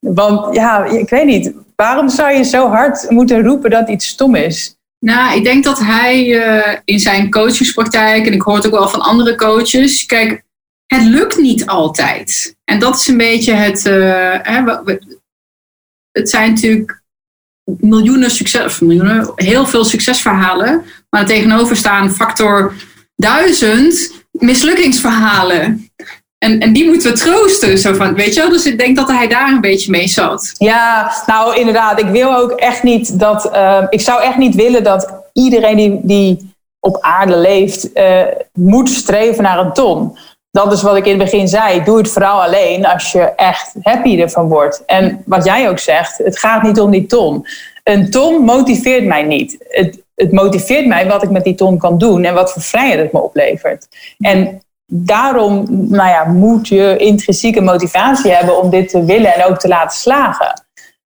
[0.00, 4.34] Want ja, ik weet niet, waarom zou je zo hard moeten roepen dat iets stom
[4.34, 4.78] is?
[4.98, 8.88] Nou, ik denk dat hij uh, in zijn coachingspraktijk, en ik hoor het ook wel
[8.88, 10.42] van andere coaches, kijk,
[10.94, 12.56] het lukt niet altijd.
[12.64, 13.84] En dat is een beetje het.
[13.84, 14.62] Hè,
[16.12, 17.02] het zijn natuurlijk
[17.64, 22.74] miljoenen succes, miljoenen, heel veel succesverhalen, maar tegenover staan factor
[23.16, 25.90] duizend mislukkingsverhalen.
[26.38, 27.78] En, en die moeten we troosten.
[27.78, 28.50] Zo van, weet je wel?
[28.50, 30.52] Dus ik denk dat hij daar een beetje mee zat.
[30.58, 32.00] Ja, nou inderdaad.
[32.00, 33.50] Ik wil ook echt niet dat.
[33.54, 38.22] Uh, ik zou echt niet willen dat iedereen die, die op aarde leeft, uh,
[38.52, 40.18] moet streven naar een ton.
[40.50, 41.84] Dat is wat ik in het begin zei.
[41.84, 44.82] Doe het vooral alleen als je echt happy ervan wordt.
[44.86, 47.46] En wat jij ook zegt, het gaat niet om die ton.
[47.84, 49.56] Een ton motiveert mij niet.
[49.68, 52.98] Het, het motiveert mij wat ik met die ton kan doen en wat voor vrijheid
[52.98, 53.86] het me oplevert.
[54.18, 59.58] En daarom nou ja, moet je intrinsieke motivatie hebben om dit te willen en ook
[59.58, 60.64] te laten slagen.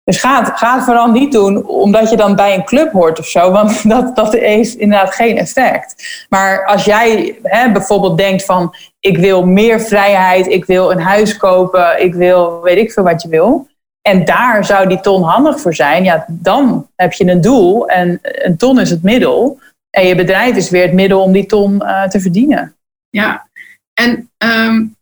[0.07, 3.51] Dus ga het, vooral niet doen omdat je dan bij een club hoort of zo,
[3.51, 6.27] want dat, dat heeft inderdaad geen effect.
[6.29, 11.37] Maar als jij hè, bijvoorbeeld denkt van ik wil meer vrijheid, ik wil een huis
[11.37, 13.69] kopen, ik wil weet ik veel wat je wil.
[14.03, 18.19] En daar zou die ton handig voor zijn, ja, dan heb je een doel en
[18.23, 19.59] een ton is het middel.
[19.91, 22.77] En je bedrijf is weer het middel om die ton uh, te verdienen.
[23.09, 23.47] Ja,
[23.95, 24.96] en um,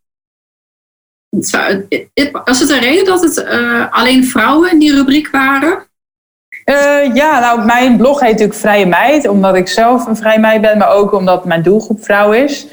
[2.44, 5.86] was het een reden dat het uh, alleen vrouwen in die rubriek waren?
[6.64, 10.60] Uh, ja, nou, mijn blog heet natuurlijk Vrije Meid, omdat ik zelf een vrije meid
[10.60, 12.66] ben, maar ook omdat mijn doelgroep vrouw is.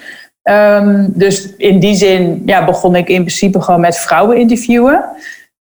[0.43, 5.06] Um, dus in die zin ja, begon ik in principe gewoon met vrouwen interviewen.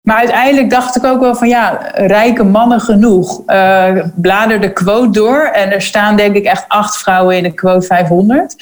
[0.01, 3.41] Maar uiteindelijk dacht ik ook wel van ja, rijke mannen genoeg.
[3.47, 7.53] Uh, blader de quote door en er staan denk ik echt acht vrouwen in de
[7.53, 8.55] quote 500.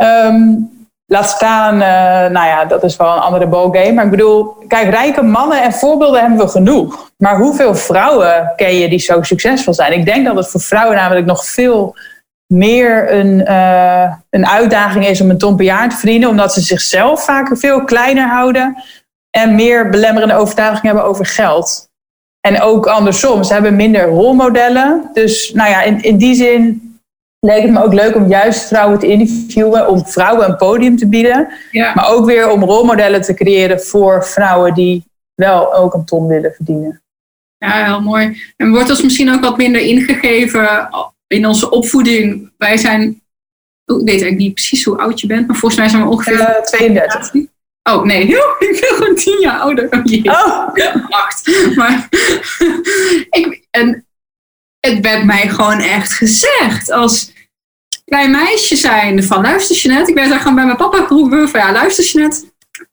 [0.00, 0.70] Um,
[1.06, 3.92] Laat staan, uh, nou ja, dat is wel een andere ballgame.
[3.92, 7.10] Maar ik bedoel, kijk, rijke mannen en voorbeelden hebben we genoeg.
[7.16, 9.92] Maar hoeveel vrouwen ken je die zo succesvol zijn?
[9.92, 11.96] Ik denk dat het voor vrouwen namelijk nog veel
[12.46, 16.28] meer een, uh, een uitdaging is om een ton per jaar te verdienen.
[16.28, 18.82] Omdat ze zichzelf vaak veel kleiner houden.
[19.30, 21.88] En meer belemmerende overtuigingen hebben over geld.
[22.40, 25.10] En ook andersom, ze hebben minder rolmodellen.
[25.12, 26.93] Dus nou ja, in, in die zin
[27.44, 31.08] leek het me ook leuk om juist vrouwen te interviewen, om vrouwen een podium te
[31.08, 31.48] bieden.
[31.72, 35.04] Maar ook weer om rolmodellen te creëren voor vrouwen die
[35.34, 37.02] wel ook een ton willen verdienen.
[37.58, 38.42] Ja, heel mooi.
[38.56, 40.88] En wordt ons misschien ook wat minder ingegeven
[41.26, 42.52] in onze opvoeding.
[42.58, 43.20] Wij zijn, ik
[43.84, 46.40] weet eigenlijk niet precies hoe oud je bent, maar volgens mij zijn we ongeveer...
[46.40, 47.32] Uh, 32.
[47.90, 48.22] Oh, nee,
[48.68, 49.88] ik ben gewoon tien jaar ouder.
[49.90, 50.30] Oh, jee.
[50.30, 50.68] oh.
[51.08, 51.74] Acht.
[51.76, 52.08] Maar
[53.40, 54.06] ik, en
[54.80, 57.33] het werd mij gewoon echt gezegd als
[58.04, 60.10] klein meisje zijn van luister Jeanette.
[60.10, 62.44] Ik werd daar gewoon bij mijn papa geroepen van ja luister Jeanette.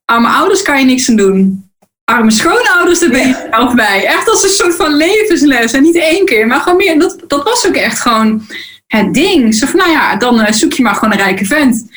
[0.06, 1.70] Arme ouders kan je niks aan doen.
[2.04, 4.06] Arme schoonouders, daar ben je zelf bij.
[4.06, 5.74] Echt als een soort van levensles.
[5.74, 7.00] En niet één keer, maar gewoon meer.
[7.00, 8.42] Dat, dat was ook echt gewoon
[8.88, 9.56] het ding.
[9.56, 11.90] Zo van, nou ja, dan uh, zoek je maar gewoon een rijke vent.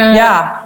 [0.00, 0.62] Uh, ja.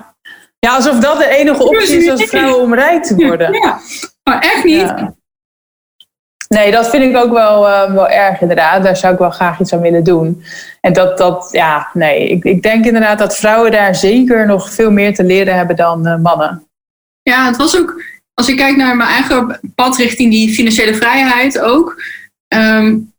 [0.58, 3.52] ja, alsof dat de enige optie is als vrouw om rijk te worden.
[3.52, 3.80] Ja,
[4.22, 4.80] maar echt niet.
[4.80, 5.14] Ja.
[6.52, 8.82] Nee, dat vind ik ook wel, uh, wel erg inderdaad.
[8.82, 10.44] Daar zou ik wel graag iets aan willen doen.
[10.80, 14.90] En dat, dat ja, nee, ik, ik denk inderdaad dat vrouwen daar zeker nog veel
[14.90, 16.66] meer te leren hebben dan uh, mannen.
[17.22, 18.02] Ja, het was ook,
[18.34, 22.02] als ik kijk naar mijn eigen pad richting die financiële vrijheid ook.
[22.54, 23.11] Um,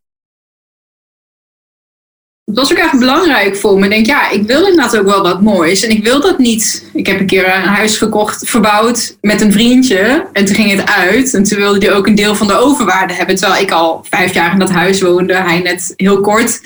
[2.45, 3.83] het was ook echt belangrijk voor me.
[3.83, 5.83] Ik denk, ja, ik wil inderdaad ook wel wat moois.
[5.83, 6.89] En ik wil dat niet.
[6.93, 10.27] Ik heb een keer een huis gekocht, verbouwd met een vriendje.
[10.33, 11.33] En toen ging het uit.
[11.33, 13.35] En toen wilde hij ook een deel van de overwaarde hebben.
[13.35, 15.33] Terwijl ik al vijf jaar in dat huis woonde.
[15.33, 16.61] Hij net heel kort.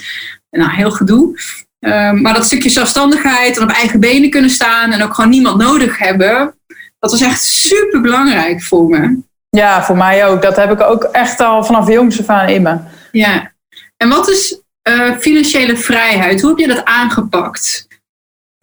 [0.51, 1.39] Nou, heel gedoe.
[1.79, 4.91] Um, maar dat stukje zelfstandigheid en op eigen benen kunnen staan.
[4.91, 6.55] En ook gewoon niemand nodig hebben.
[6.99, 9.17] Dat was echt super belangrijk voor me.
[9.49, 10.41] Ja, voor mij ook.
[10.41, 12.77] Dat heb ik ook echt al vanaf jongs af aan in me.
[13.11, 13.51] Ja.
[13.97, 16.41] En wat is uh, financiële vrijheid.
[16.41, 17.87] Hoe heb je dat aangepakt?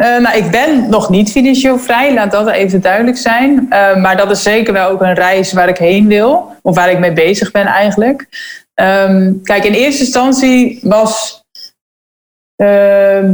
[0.02, 3.66] Uh, nou, ik ben nog niet financieel vrij, laat dat even duidelijk zijn.
[3.70, 6.90] Uh, maar dat is zeker wel ook een reis waar ik heen wil, of waar
[6.90, 8.26] ik mee bezig ben eigenlijk.
[8.74, 11.42] Um, kijk, in eerste instantie was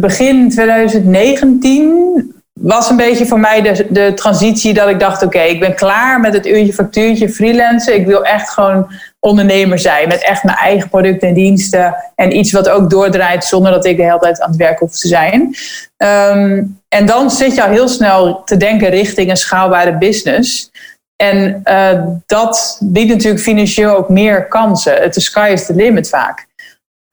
[0.00, 5.60] begin 2019 was een beetje voor mij de, de transitie dat ik dacht: oké, ik
[5.60, 7.94] ben klaar met het uurtje factuurtje freelancen.
[7.94, 12.52] Ik wil echt gewoon ondernemer zijn met echt mijn eigen producten en diensten en iets
[12.52, 15.54] wat ook doordraait zonder dat ik de hele tijd aan het werk hoef te zijn.
[15.96, 20.70] Um, en dan zit je al heel snel te denken richting een schaalbare business.
[21.16, 25.14] En uh, dat biedt natuurlijk financieel ook meer kansen.
[25.14, 26.46] Is sky is the limit vaak.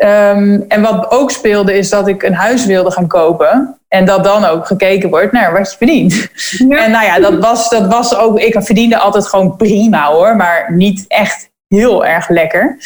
[0.04, 3.80] Um, en wat ook speelde is dat ik een huis wilde gaan kopen.
[3.88, 6.30] En dat dan ook gekeken wordt naar wat je verdient.
[6.60, 8.40] En nou ja, dat was, dat was ook.
[8.40, 10.36] Ik verdiende altijd gewoon prima hoor.
[10.36, 12.78] Maar niet echt heel erg lekker.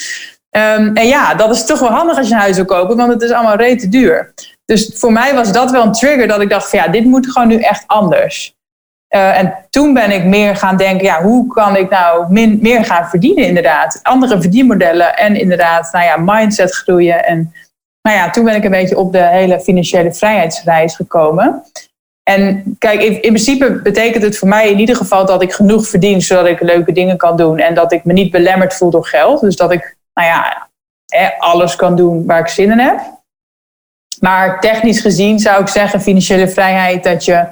[0.49, 3.14] Ehm, en ja, dat is toch wel handig als je een huis wil kopen, want
[3.14, 4.34] het is allemaal rete duur.
[4.66, 7.32] Dus voor mij was dat wel een trigger dat ik dacht van ja, dit moet
[7.32, 8.55] gewoon nu echt anders.
[9.16, 12.32] Uh, en toen ben ik meer gaan denken, ja, hoe kan ik nou
[12.62, 13.99] meer gaan verdienen inderdaad?
[14.03, 17.26] Andere verdienmodellen en inderdaad, nou ja, mindset groeien.
[17.26, 17.53] En
[18.01, 21.64] nou ja, toen ben ik een beetje op de hele financiële vrijheidsreis gekomen.
[22.24, 25.88] En kijk, in, in, principe betekent het voor mij in ieder geval dat ik genoeg
[25.88, 29.05] verdien zodat ik leuke dingen kan doen en dat ik me niet belemmerd voel door
[29.05, 29.41] geld.
[29.41, 30.68] Dus dat ik, nou ja,
[31.38, 32.99] alles kan doen waar ik zin in heb.
[34.20, 37.47] Maar technisch gezien zou ik zeggen, financiële vrijheid, dat je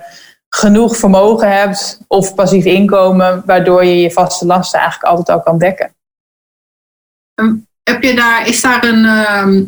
[0.50, 5.58] genoeg vermogen hebt of passief inkomen, waardoor je je vaste lasten eigenlijk altijd al kan
[5.58, 5.96] dekken.
[7.34, 9.64] Ehm, heb je daar, is daar een, ehm,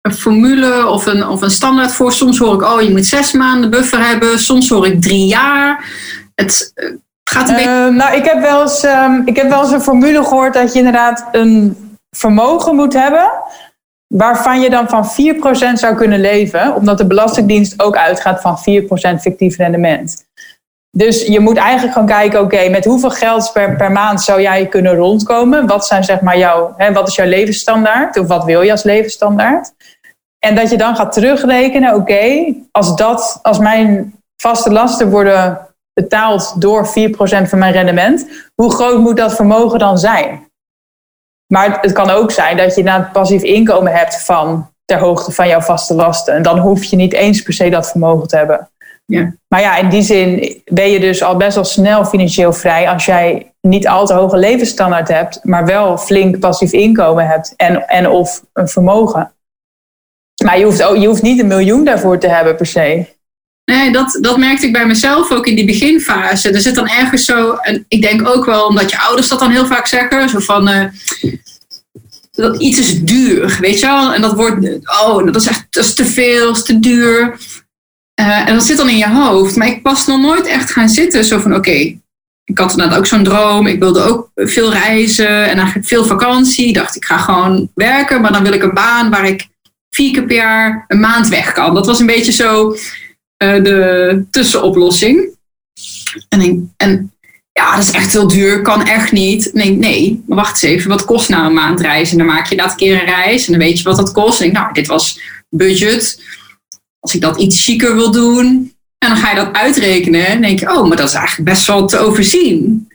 [0.00, 2.12] een formule of een, of een standaard voor?
[2.12, 4.38] Soms hoor ik, oh, je moet zes maanden buffer hebben.
[4.38, 5.84] Soms hoor ik drie jaar.
[6.34, 6.72] Het,
[7.24, 7.70] gaat een beetje...
[7.70, 8.84] Ehm, nou, ik heb, wel eens,
[9.24, 11.76] ik heb wel eens een formule gehoord dat je inderdaad een
[12.10, 13.30] vermogen moet hebben
[14.16, 15.08] waarvan je dan van 4%
[15.72, 20.26] zou kunnen leven, omdat de Belastingdienst ook uitgaat van 4% fictief rendement.
[20.90, 24.66] Dus je moet eigenlijk gewoon kijken, oké, met hoeveel geld per, per maand zou jij
[24.66, 25.66] kunnen rondkomen?
[25.66, 28.18] Wat zijn zeg maar jouw, hè, wat is jouw levensstandaard?
[28.18, 29.72] Of wat wil je als levensstandaard?
[30.38, 36.60] En dat je dan gaat terugrekenen, oké, als dat, als mijn vaste lasten worden betaald
[36.60, 36.90] door 4%
[37.48, 40.52] van mijn rendement, hoe groot moet dat vermogen dan zijn?
[41.46, 45.48] Maar het kan ook zijn dat je een passief inkomen hebt van ter hoogte van
[45.48, 46.34] jouw vaste lasten.
[46.34, 48.68] En dan hoef je niet eens per se dat vermogen te hebben.
[49.06, 49.34] Ja.
[49.48, 53.04] Maar ja, in die zin ben je dus al best wel snel financieel vrij als
[53.04, 58.08] jij niet al te hoge levensstandaard hebt, maar wel flink passief inkomen hebt en, en
[58.08, 59.32] of een vermogen.
[60.44, 63.13] Maar je hoeft, ook, je hoeft niet een miljoen daarvoor te hebben per se.
[63.64, 66.50] Nee, dat, dat merkte ik bij mezelf ook in die beginfase.
[66.50, 69.50] Er zit dan ergens zo, en ik denk ook wel omdat je ouders dat dan
[69.50, 70.84] heel vaak zeggen, zo van, uh,
[72.32, 74.12] dat iets is duur, weet je wel?
[74.12, 74.66] En dat wordt,
[75.02, 77.38] oh, dat is echt dat is te veel, dat is te duur.
[78.20, 79.56] Uh, en dat zit dan in je hoofd.
[79.56, 81.96] Maar ik was nog nooit echt gaan zitten, zo van, oké,
[82.44, 83.66] ik had inderdaad ook zo'n droom.
[83.66, 86.68] Ik wilde ook veel reizen en eigenlijk veel vakantie.
[86.68, 89.48] Ik dacht, ik ga gewoon werken, maar dan wil ik een baan waar ik
[89.90, 91.74] vier keer per jaar een maand weg kan.
[91.74, 92.76] Dat was een beetje zo
[93.36, 95.36] de tussenoplossing.
[96.28, 97.12] En, en
[97.52, 99.50] ja, dat is echt heel duur, kan echt niet.
[99.52, 102.18] Nee, nee, wacht eens even, wat kost nou een maand reizen?
[102.18, 104.40] En dan maak je dat keer een reis en dan weet je wat dat kost.
[104.40, 106.22] En ik, nou, dit was budget.
[106.98, 110.60] Als ik dat iets chiquer wil doen, en dan ga je dat uitrekenen en denk
[110.60, 112.88] je, oh, maar dat is eigenlijk best wel te overzien.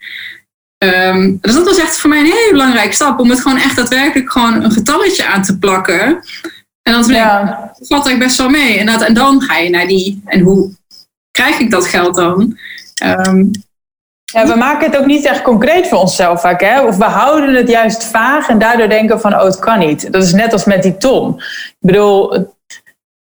[0.83, 3.75] Um, dus dat was echt voor mij een hele belangrijke stap om het gewoon echt
[3.75, 6.23] daadwerkelijk gewoon een getalletje aan te plakken.
[6.81, 7.73] En dan ja.
[7.79, 8.77] ik, valt ik best wel mee.
[8.77, 10.71] En, dat, en dan ga je naar die, en hoe
[11.31, 12.57] krijg ik dat geld dan?
[13.03, 13.51] Um,
[14.33, 16.61] ja, we maken het ook niet echt concreet voor onszelf vaak.
[16.61, 16.81] Hè?
[16.81, 20.11] Of we houden het juist vaag en daardoor denken van, oh, het kan niet.
[20.11, 21.35] Dat is net als met die ton.
[21.37, 22.47] Ik bedoel,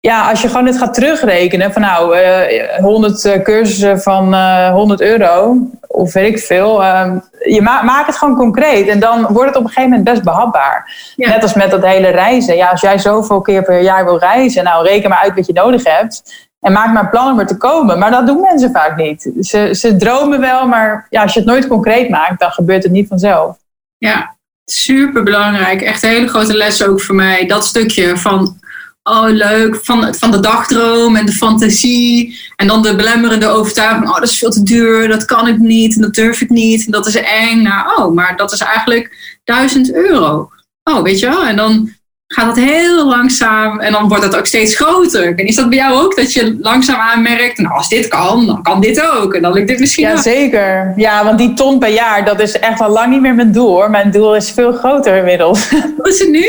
[0.07, 4.67] ja, als je gewoon het gaat terugrekenen van nou, uh, 100 uh, cursussen van uh,
[4.67, 6.81] eh, 100 euro, of weet ik veel.
[6.81, 10.09] Uh, je ma maakt het gewoon concreet en dan wordt het op een gegeven moment
[10.09, 10.95] best behapbaar.
[11.15, 12.55] Net als met dat hele reizen.
[12.55, 15.53] Ja, als jij zoveel keer per jaar wil reizen, nou reken maar uit wat je
[15.53, 16.47] nodig hebt.
[16.59, 17.99] En maak maar plannen om er te komen.
[17.99, 19.31] Maar dat doen mensen vaak niet.
[19.39, 22.91] Ze, ze dromen wel, maar ja, als je het nooit concreet maakt, dan gebeurt het
[22.91, 23.57] niet vanzelf.
[23.97, 24.35] Ja,
[24.65, 25.81] super belangrijk.
[25.81, 27.45] Echt een hele grote les ook voor mij.
[27.45, 28.61] Dat stukje van,
[29.03, 32.39] oh leuk, van, van de dagdroom en de fantasie.
[32.55, 35.95] En dan de belemmerende overtuiging, oh dat is veel te duur, dat kan ik niet
[35.95, 37.61] en dat durf ik niet en dat is eng.
[37.61, 40.49] Nou, oh, maar dat is eigenlijk duizend euro.
[40.83, 41.45] Oh, weet je wel?
[41.45, 41.89] En dan
[42.27, 45.35] gaat het heel langzaam en dan wordt het ook steeds groter.
[45.35, 48.63] En is dat bij jou ook, dat je langzaam aanmerkt, nou als dit kan, dan
[48.63, 49.33] kan dit ook.
[49.33, 50.17] En dan lukt dit misschien Ja, ook.
[50.17, 50.93] zeker.
[50.95, 53.89] Ja, want die ton per jaar, dat is echt al lang niet meer mijn doel.
[53.89, 55.69] Mijn doel is veel groter inmiddels.
[55.97, 56.45] Wat is het nu?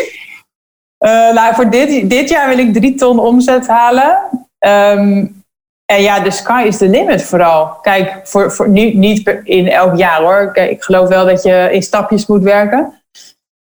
[1.04, 4.22] Uh, nou, voor dit, dit jaar wil ik drie ton omzet halen.
[4.58, 5.42] Um,
[5.84, 7.66] en ja, de sky is the limit vooral.
[7.66, 10.52] Kijk, voor, voor, nu, niet in elk jaar hoor.
[10.52, 13.02] Kijk, ik geloof wel dat je in stapjes moet werken.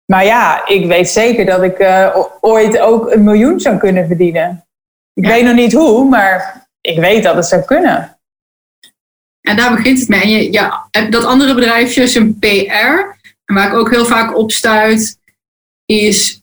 [0.06, 4.66] Maar ja, ik weet zeker dat ik uh, ooit ook een miljoen zou kunnen verdienen.
[5.14, 8.20] Ik weet nog niet hoe, maar ik weet dat het zou kunnen.
[9.42, 10.22] En daar begint het mee.
[10.22, 13.20] En je, ja, dat andere bedrijfje is een PR.
[13.46, 15.20] En waar ik ook heel vaak op stuit,
[15.86, 16.41] is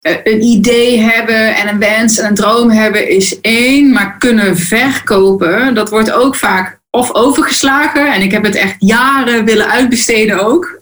[0.00, 3.92] een idee hebben en een wens en een droom hebben is één.
[3.92, 8.12] Maar kunnen verkopen, dat wordt ook vaak of overgeslagen.
[8.12, 10.80] En ik heb het echt jaren willen uitbesteden ook.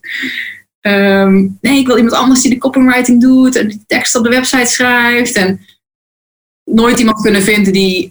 [0.81, 4.31] Um, nee, ik wil iemand anders die de copywriting doet en die tekst op de
[4.31, 5.35] website schrijft.
[5.35, 5.61] En
[6.65, 8.11] nooit iemand kunnen vinden die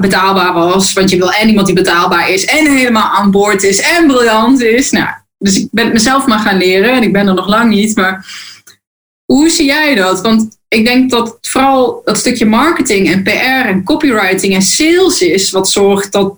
[0.00, 0.92] betaalbaar was.
[0.92, 4.60] Want je wil en iemand die betaalbaar is en helemaal aan boord is en briljant
[4.60, 4.90] is.
[4.90, 7.70] Nou, dus ik ben het mezelf maar gaan leren en ik ben er nog lang
[7.70, 7.96] niet.
[7.96, 8.26] Maar
[9.32, 10.20] Hoe zie jij dat?
[10.20, 15.50] Want ik denk dat vooral dat stukje marketing en PR en copywriting en sales is
[15.50, 16.34] wat zorgt dat,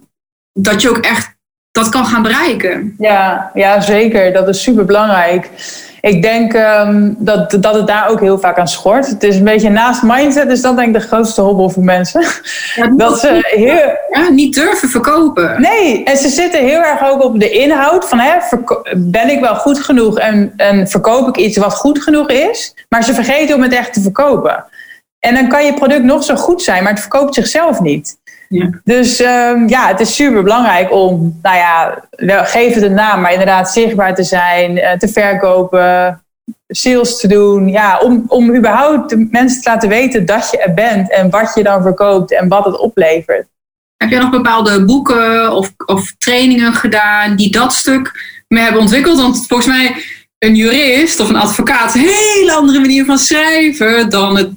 [0.53, 1.39] dat je ook echt
[1.71, 2.95] dat kan gaan bereiken.
[2.99, 4.33] Ja, ja zeker.
[4.33, 5.51] Dat is super belangrijk.
[6.01, 9.07] Ik denk um, dat, dat het daar ook heel vaak aan schort.
[9.07, 12.25] Het is een beetje naast mindset, is dat denk ik de grootste hobbel voor mensen.
[12.97, 14.23] dat ze heel...
[14.23, 15.61] Ja, niet durven verkopen.
[15.61, 18.39] Nee, en ze zitten heel erg ook op de inhoud van hè,
[18.97, 22.75] ben ik wel goed genoeg en, en verkoop ik iets wat goed genoeg is.
[22.89, 24.65] Maar ze vergeten om het echt te verkopen.
[25.19, 28.20] En dan kan je product nog zo goed zijn, maar het verkoopt zichzelf niet.
[28.55, 28.71] Ja.
[28.85, 32.05] Dus um, ja, het is super belangrijk om, nou ja,
[32.45, 36.23] geef het een naam, maar inderdaad zichtbaar te zijn, uh, te verkopen,
[36.69, 37.69] sales te doen.
[37.69, 41.53] Ja, om, om überhaupt de mensen te laten weten dat je er bent en wat
[41.55, 43.47] je dan verkoopt en wat het oplevert.
[43.97, 48.13] Heb je nog bepaalde boeken of, of trainingen gedaan die dat stuk
[48.49, 49.21] mee hebben ontwikkeld?
[49.21, 50.05] Want volgens mij
[50.39, 54.51] een jurist of een advocaat een hele andere manier van schrijven dan het,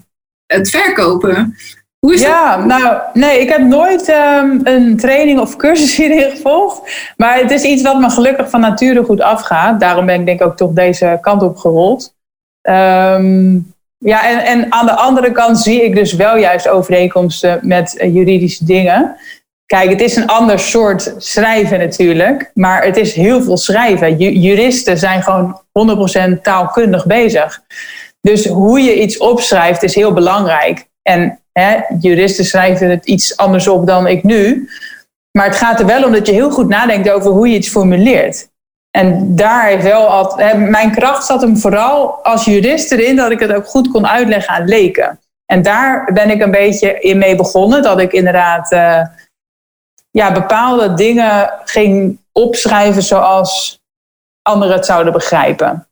[0.45, 1.55] het verkopen.
[2.03, 2.65] Hoe is ja, dat?
[2.65, 7.11] nou, nee, ik heb nooit um, een training of cursus hierin gevolgd.
[7.17, 9.79] Maar het is iets wat me gelukkig van nature goed afgaat.
[9.79, 12.15] Daarom ben ik denk ik ook toch deze kant op gerold.
[12.61, 17.95] Um, ja, en, en aan de andere kant zie ik dus wel juist overeenkomsten met
[18.01, 19.15] uh, juridische dingen.
[19.65, 24.17] Kijk, het is een ander soort schrijven natuurlijk, maar het is heel veel schrijven.
[24.17, 25.61] juristen zijn gewoon
[26.37, 27.61] 100% taalkundig bezig.
[28.21, 30.85] Dus hoe je iets opschrijft is heel belangrijk.
[31.01, 31.37] En
[31.99, 34.69] juristen schrijven het iets anders op dan ik nu.
[35.31, 37.69] Maar het gaat er wel om dat je heel goed nadenkt over hoe je iets
[37.69, 38.51] formuleert.
[38.91, 40.57] En daar heeft wel altijd.
[40.57, 44.53] Mijn kracht zat hem vooral als jurist erin dat ik het ook goed kon uitleggen
[44.53, 45.19] aan leken.
[45.45, 47.81] En daar ben ik een beetje in mee begonnen.
[47.81, 49.01] Dat ik inderdaad uh,
[50.11, 53.81] ja, bepaalde dingen ging opschrijven zoals
[54.41, 55.87] anderen het zouden begrijpen.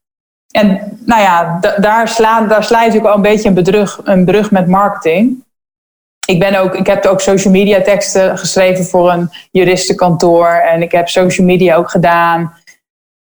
[0.52, 4.52] En nou ja, daar, sla, daar slijt ik al een beetje een, bedrug, een brug
[4.52, 5.44] met marketing.
[6.28, 10.48] Ik, ben ook, ik heb ook social media teksten geschreven voor een juristenkantoor.
[10.48, 12.54] En ik heb social media ook gedaan.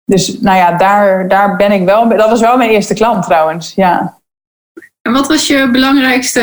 [0.06, 2.10] Dus nou ja, daar, daar ben ik wel.
[2.10, 3.74] Dat was wel mijn eerste klant trouwens.
[3.76, 4.20] Ja.
[5.02, 6.41] En wat was je belangrijkste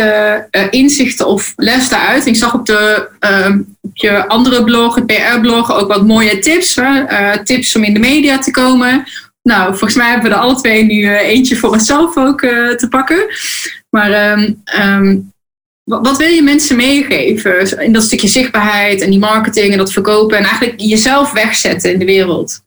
[0.51, 2.27] uh, inzichten of les daaruit?
[2.27, 6.77] Ik zag op, de, uh, op je andere blog, het PR-blog, ook wat mooie tips.
[6.77, 9.05] Uh, tips om in de media te komen.
[9.43, 13.27] Nou, volgens mij hebben we er alle twee nu eentje voor onszelf ook te pakken.
[13.91, 15.32] Maar um,
[16.01, 20.37] wat wil je mensen meegeven in dat stukje zichtbaarheid en die marketing en dat verkopen
[20.37, 22.61] en eigenlijk jezelf wegzetten in de wereld?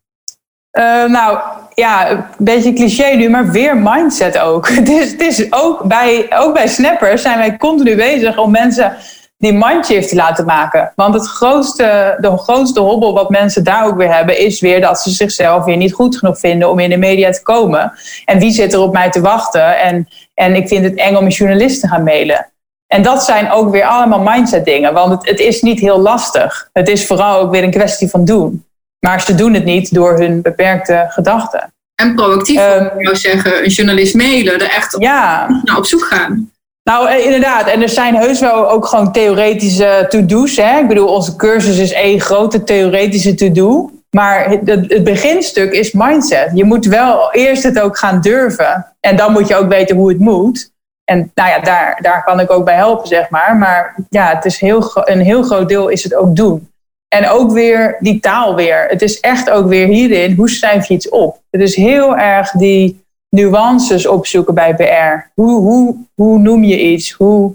[0.72, 1.40] Uh, nou,
[1.74, 4.70] ja, een beetje cliché nu, maar weer mindset ook.
[4.80, 8.98] Het is, het is ook, bij, ook bij snappers zijn wij continu bezig om mensen
[9.38, 10.92] die mindshift te laten maken.
[10.96, 15.00] Want het grootste, de grootste hobbel wat mensen daar ook weer hebben, is weer dat
[15.00, 17.94] ze zichzelf weer niet goed genoeg vinden om in de media te komen.
[18.26, 19.80] En wie zit er op mij te wachten?
[19.80, 22.50] En, en ik vind het eng om een journalist te gaan mailen.
[22.88, 26.70] En dat zijn ook weer allemaal mindset dingen, want het, het is niet heel lastig.
[26.74, 28.66] Het is vooral ook weer een kwestie van doen.
[29.00, 31.74] Maar ze doen het niet door hun beperkte gedachten.
[31.96, 35.48] En proactief, um, ik zou zeggen, een journalist mailen, er echt op, ja.
[35.64, 36.52] naar op zoek gaan.
[36.90, 37.68] Nou, eh, inderdaad.
[37.68, 40.58] En er zijn heus wel ook gewoon theoretische to-do's.
[40.58, 43.92] Ik bedoel, onze cursus is één grote theoretische to-do.
[44.10, 46.52] Maar het, het, beginstuk is mindset.
[46.54, 48.96] Je moet wel eerst het ook gaan durven.
[49.00, 50.72] En dan moet je ook weten hoe het moet.
[51.06, 53.56] En nou ja, daar, daar kan ik ook bij helpen, zeg maar.
[53.56, 56.70] Maar ja, het is heel, een heel groot deel is het ook doen.
[57.08, 58.86] En ook weer die taal weer.
[58.88, 61.42] Het is echt ook weer hierin, hoe schrijf je iets op?
[61.50, 65.32] Het is heel erg die nuances opzoeken bij PR.
[65.34, 67.12] Hoe, hoe, hoe noem je iets?
[67.12, 67.54] Hoe,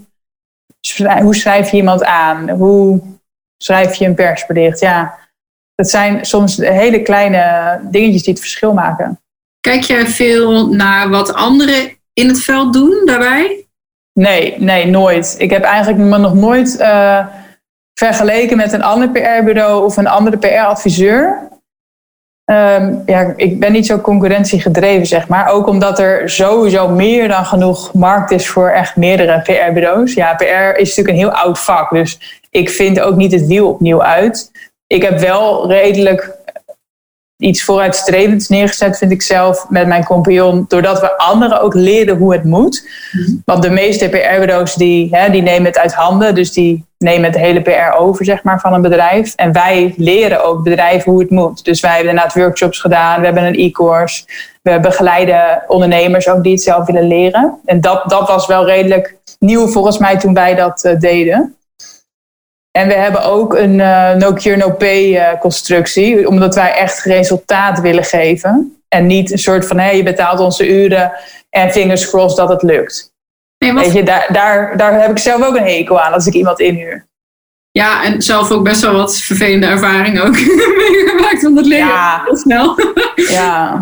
[1.21, 2.49] hoe schrijf je iemand aan?
[2.49, 3.01] Hoe
[3.57, 4.79] schrijf je een persbericht?
[4.79, 5.17] Ja,
[5.75, 9.19] dat zijn soms hele kleine dingetjes die het verschil maken.
[9.59, 13.65] Kijk je veel naar wat anderen in het veld doen daarbij?
[14.13, 15.35] Nee, nee, nooit.
[15.37, 17.25] Ik heb eigenlijk me nog nooit uh,
[17.93, 21.49] vergeleken met een ander PR-bureau of een andere PR-adviseur.
[22.45, 25.47] Um, ja, ik ben niet zo concurrentiegedreven, zeg maar.
[25.47, 30.13] Ook omdat er sowieso meer dan genoeg markt is voor echt meerdere PR-bureaus.
[30.13, 30.43] Ja, PR
[30.79, 34.51] is natuurlijk een heel oud vak, dus ik vind ook niet het wiel opnieuw uit.
[34.87, 36.37] Ik heb wel redelijk
[37.41, 40.65] iets vooruitstrevends neergezet, vind ik zelf, met mijn compagnon.
[40.67, 42.89] Doordat we anderen ook leren hoe het moet.
[43.11, 43.35] Mhm.
[43.45, 46.35] Want de meeste PR-bureaus die, hè, die nemen het uit handen.
[46.35, 49.33] Dus die nemen het hele PR over zeg maar, van een bedrijf.
[49.35, 51.65] En wij leren ook bedrijven hoe het moet.
[51.65, 53.19] Dus wij hebben inderdaad workshops gedaan.
[53.19, 54.23] We hebben een e-course.
[54.61, 57.59] We begeleiden ondernemers ook die het zelf willen leren.
[57.65, 61.55] En dat, dat was wel redelijk nieuw volgens mij toen wij dat uh, deden.
[62.71, 67.03] En we hebben ook een uh, no cure no pay uh, constructie, omdat wij echt
[67.03, 68.81] resultaat willen geven.
[68.87, 71.11] En niet een soort van, hé, hey, je betaalt onze uren
[71.49, 73.13] En fingers crossed dat het lukt.
[73.57, 76.33] Nee, Weet je, daar, daar, daar heb ik zelf ook een hekel aan als ik
[76.33, 77.05] iemand inhuur.
[77.73, 80.33] Ja, en zelf ook best wel wat vervelende ervaringen ook
[80.91, 82.21] meegemaakt, want het leren ja.
[82.25, 82.79] heel snel.
[83.39, 83.81] ja.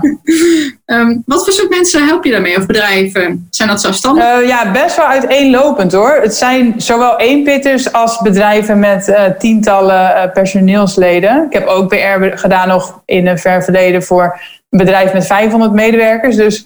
[0.86, 3.48] um, wat voor soort mensen help je daarmee, of bedrijven?
[3.50, 4.24] Zijn dat zelfstandig?
[4.24, 6.20] Uh, ja, best wel uiteenlopend hoor.
[6.22, 11.46] Het zijn zowel eenpitters als bedrijven met uh, tientallen uh, personeelsleden.
[11.46, 15.74] Ik heb ook PR gedaan nog in een ver verleden voor een bedrijf met 500
[15.74, 16.36] medewerkers.
[16.36, 16.66] Dus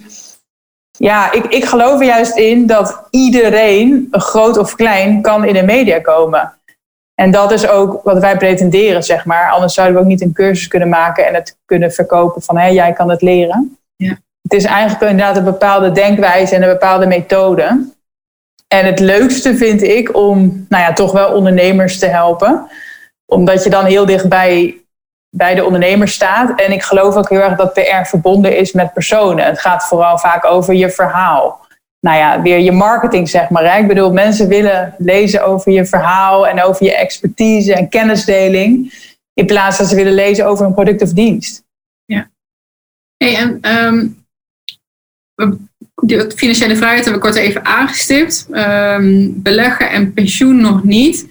[0.97, 5.63] ja, ik, ik geloof er juist in dat iedereen, groot of klein, kan in de
[5.63, 6.53] media komen.
[7.15, 9.51] En dat is ook wat wij pretenderen, zeg maar.
[9.51, 12.67] Anders zouden we ook niet een cursus kunnen maken en het kunnen verkopen van hé,
[12.67, 13.77] jij kan het leren.
[13.95, 14.17] Ja.
[14.41, 17.91] Het is eigenlijk inderdaad een bepaalde denkwijze en een bepaalde methode.
[18.67, 22.67] En het leukste vind ik om, nou ja, toch wel ondernemers te helpen.
[23.25, 24.77] Omdat je dan heel dichtbij
[25.29, 26.59] bij de ondernemer staat.
[26.59, 29.45] En ik geloof ook heel erg dat PR verbonden is met personen.
[29.45, 31.62] Het gaat vooral vaak over je verhaal
[32.03, 33.79] nou ja, weer je marketing, zeg maar.
[33.79, 38.93] Ik bedoel, mensen willen lezen over je verhaal en over je expertise en kennisdeling.
[39.33, 41.63] In plaats van ze willen lezen over een product of dienst.
[42.05, 42.29] Ja.
[43.17, 43.59] Hey, en
[45.95, 48.47] de financiële vrijheid hebben we kort even aangestipt.
[48.51, 51.27] Um, beleggen en pensioen nog niet.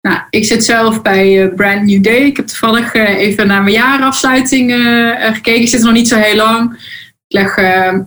[0.00, 2.20] Nou, ik zit zelf bij uh, Brand New Day.
[2.20, 5.60] Ik heb toevallig uh, even naar mijn jaarafsluiting uh, gekeken.
[5.60, 6.72] Ik zit nog niet zo heel lang.
[7.26, 8.02] Ik leg ehm,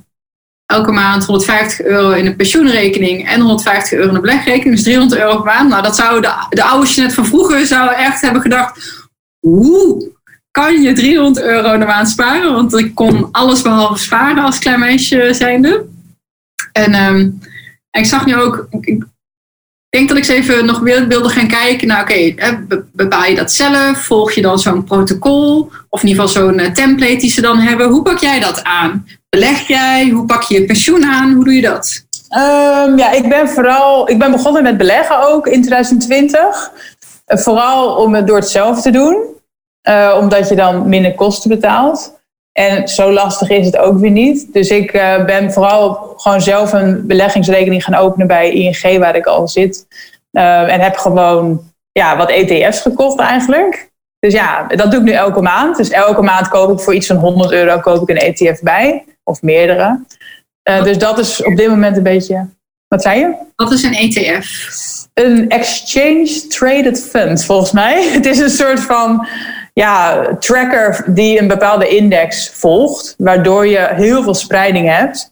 [0.68, 4.76] elke maand 150 euro in een pensioenrekening en 150 euro in een belegrekening.
[4.76, 5.70] Dus 300 euro per maand.
[5.70, 9.06] Nou, dat zou de, de oude Jeanette van vroeger zou echt hebben gedacht...
[9.40, 10.12] Hoe
[10.52, 12.54] kan je 300 euro de maand sparen?
[12.54, 15.86] Want ik kon alles behalve sparen als klein meisje zijnde.
[16.72, 17.42] En, en
[17.92, 18.68] ik zag nu ook...
[18.82, 19.04] Ik,
[19.90, 21.88] denk dat ik eens even nog wilde gaan kijken.
[21.88, 22.34] Nou, oké,
[22.92, 24.06] bepaal je dat zelf?
[24.06, 25.72] Volg je dan zo'n protocol?
[25.90, 27.90] Of in ieder geval zo'n eh, template die ze dan hebben.
[27.90, 29.06] Hoe pak jij dat aan?
[29.40, 30.10] Beleg jij?
[30.10, 31.34] Hoe pak je je pensioen aan?
[31.34, 32.06] Hoe doe je dat?
[32.30, 36.72] Um, ja, ik ben vooral, ik ben begonnen met beleggen ook in 2020.
[37.28, 39.24] Uh, vooral om het door het zelf te doen,
[39.90, 42.16] uh, omdat je dan minder kosten betaalt.
[42.52, 44.54] En zo lastig is het ook weer niet.
[44.54, 49.26] Dus ik uh, ben vooral gewoon zelf een beleggingsrekening gaan openen bij ING, waar ik
[49.26, 49.86] al zit.
[50.32, 53.92] en heb gewoon ja, wat ETF's gekocht eigenlijk.
[54.20, 55.78] Dus ja, dat doe ik nu elke maand.
[55.78, 59.06] Dus elke maand koop ik voor iets van 100 euro koop ik een ETF bij
[59.28, 60.00] of meerdere.
[60.70, 62.48] Uh, dus dat is op dit moment een beetje.
[62.88, 63.34] Wat zei je?
[63.56, 64.48] Wat is een ETF?
[65.14, 68.04] Een Exchange Traded Fund, volgens mij.
[68.14, 69.28] Het is een soort van
[69.74, 75.32] ja, tracker die een bepaalde index volgt, waardoor je heel veel spreiding hebt.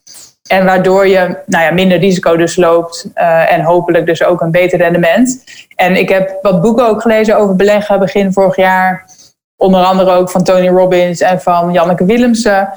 [0.49, 4.51] En waardoor je nou ja, minder risico dus loopt uh, en hopelijk dus ook een
[4.51, 5.43] beter rendement.
[5.75, 9.05] En ik heb wat boeken ook gelezen over beleggen begin vorig jaar.
[9.57, 12.69] Onder andere ook van Tony Robbins en van Janneke Willemsen.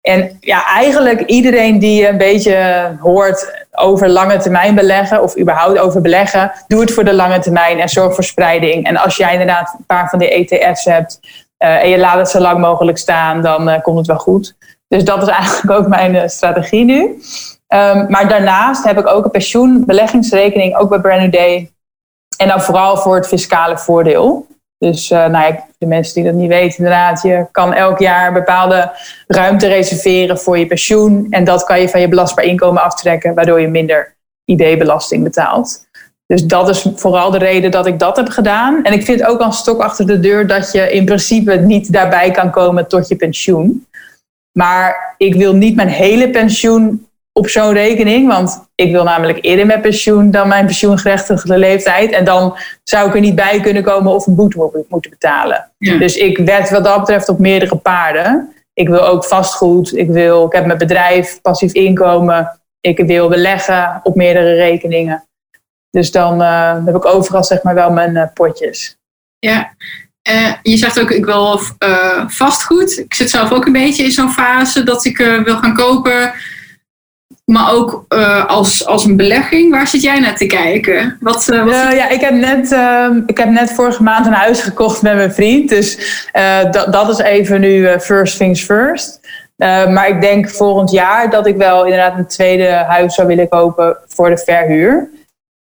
[0.00, 6.00] En ja, eigenlijk iedereen die een beetje hoort over lange termijn beleggen of überhaupt over
[6.00, 8.86] beleggen, doe het voor de lange termijn en zorg voor spreiding.
[8.86, 11.20] En als jij inderdaad een paar van die ETF's hebt
[11.58, 14.56] uh, en je laat het zo lang mogelijk staan, dan uh, komt het wel goed.
[14.88, 17.00] Dus dat is eigenlijk ook mijn uh, strategie nu.
[17.68, 21.72] Um, maar daarnaast heb ik ook een pensioenbeleggingsrekening, ook bij Brand New Day.
[22.36, 24.46] En dan vooral voor het fiscale voordeel.
[24.84, 28.32] Dus uh, nou ja, de mensen die dat niet weten, inderdaad, je kan elk jaar
[28.32, 28.92] bepaalde
[29.26, 31.26] ruimte reserveren voor je pensioen.
[31.30, 34.14] En dat kan je van je belastbaar inkomen aftrekken, waardoor je minder
[34.44, 35.88] ID-belasting betaalt.
[36.26, 38.84] Dus dat is vooral de reden dat ik dat heb gedaan.
[38.84, 42.30] En ik vind ook een stok achter de deur dat je in principe niet daarbij
[42.30, 43.86] kan komen tot je pensioen.
[44.52, 48.28] Maar ik wil niet mijn hele pensioen op zo'n rekening.
[48.28, 52.12] Want ik wil namelijk eerder met pensioen dan mijn pensioengerechtigde leeftijd.
[52.12, 55.70] En dan zou ik er niet bij kunnen komen of een boete moeten betalen.
[55.78, 58.54] Dus ik werd wat dat betreft op meerdere paarden.
[58.72, 59.96] Ik wil ook vastgoed.
[59.96, 62.60] Ik, wil, ik heb mijn bedrijf, passief inkomen.
[62.80, 65.24] Ik wil beleggen op meerdere rekeningen.
[65.90, 68.96] Dus dan uh, heb ik overal zeg maar wel mijn uh, potjes.
[69.38, 69.74] Ja,
[70.30, 71.60] uh, je zegt ook, ik wil
[72.26, 72.98] vastgoed.
[72.98, 76.32] Ik zit zelf ook een beetje in zo'n fase dat ik wil gaan kopen
[77.50, 79.70] maar ook uh, als, als een belegging.
[79.70, 81.16] Waar zit jij naar te kijken?
[81.20, 84.32] Wat, uh, wat uh, ja, ik heb, net, ehm, ik heb net vorige maand een
[84.32, 85.68] huis gekocht met mijn vriend.
[85.68, 85.98] Dus
[86.70, 89.20] dat, dat is even nu first things first.
[89.56, 93.96] maar ik denk volgend jaar dat ik wel inderdaad een tweede huis zou willen kopen
[94.08, 95.10] voor de verhuur.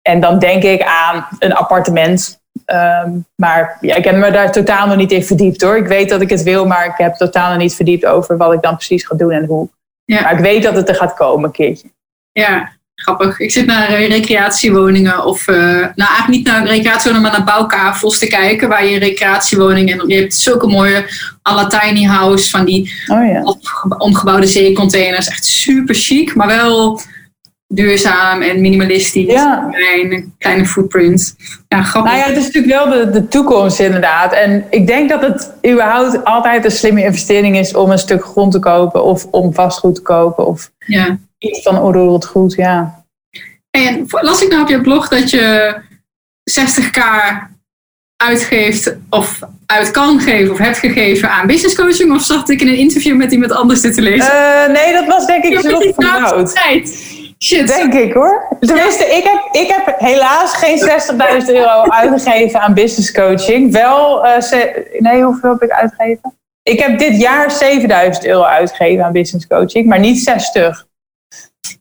[0.01, 2.41] En dan denk ik aan een appartement.
[2.65, 5.77] Um, maar ja, ik heb me daar totaal nog niet in verdiept hoor.
[5.77, 8.53] Ik weet dat ik het wil, maar ik heb totaal nog niet verdiept over wat
[8.53, 9.69] ik dan precies ga doen en hoe.
[10.05, 10.21] Ja.
[10.21, 11.87] Maar ik weet dat het er gaat komen een keertje.
[12.31, 12.71] Ja.
[12.95, 13.39] grappig.
[13.39, 18.19] Ik zit naar uh, recreatiewoningen of, uh, nou eigenlijk niet naar recreatiewoningen, maar naar bouwkavels
[18.19, 18.69] te kijken.
[18.69, 21.05] Waar je recreatiewoningen en je hebt zulke mooie
[21.41, 23.55] alla tiny house van die oh, ja.
[23.97, 25.27] omgebouwde zeecontainers.
[25.27, 27.01] Echt super chic, maar wel
[27.73, 29.31] duurzaam en minimalistisch.
[29.31, 29.69] Ja.
[29.71, 31.35] Een kleine footprint.
[31.67, 32.11] Ja, grappig.
[32.11, 34.33] Nou ja, het is natuurlijk wel de, de toekomst inderdaad.
[34.33, 38.51] En ik denk dat het überhaupt altijd een slimme investering is om een stuk grond
[38.51, 41.17] te kopen of om vastgoed te kopen of ja.
[41.37, 43.03] iets van onroerend goed, ja.
[43.69, 45.75] En las ik nou op je blog dat je
[46.51, 47.01] 60k
[48.17, 52.13] uitgeeft of uit kan geven of hebt gegeven aan business coaching?
[52.13, 54.33] Of zat ik in een interview met iemand anders dit te lezen?
[54.33, 57.21] Uh, nee, dat was denk ik zo van tijd.
[57.43, 57.67] Shit.
[57.67, 58.57] Denk ik hoor.
[58.59, 60.79] Tenminste, ik heb, ik heb helaas geen
[61.41, 63.71] 60.000 euro uitgegeven aan business coaching.
[63.71, 64.37] Wel, uh,
[64.99, 66.37] nee, hoeveel heb ik uitgegeven?
[66.61, 70.85] Ik heb dit jaar 7000 euro uitgegeven aan business coaching, maar niet 60.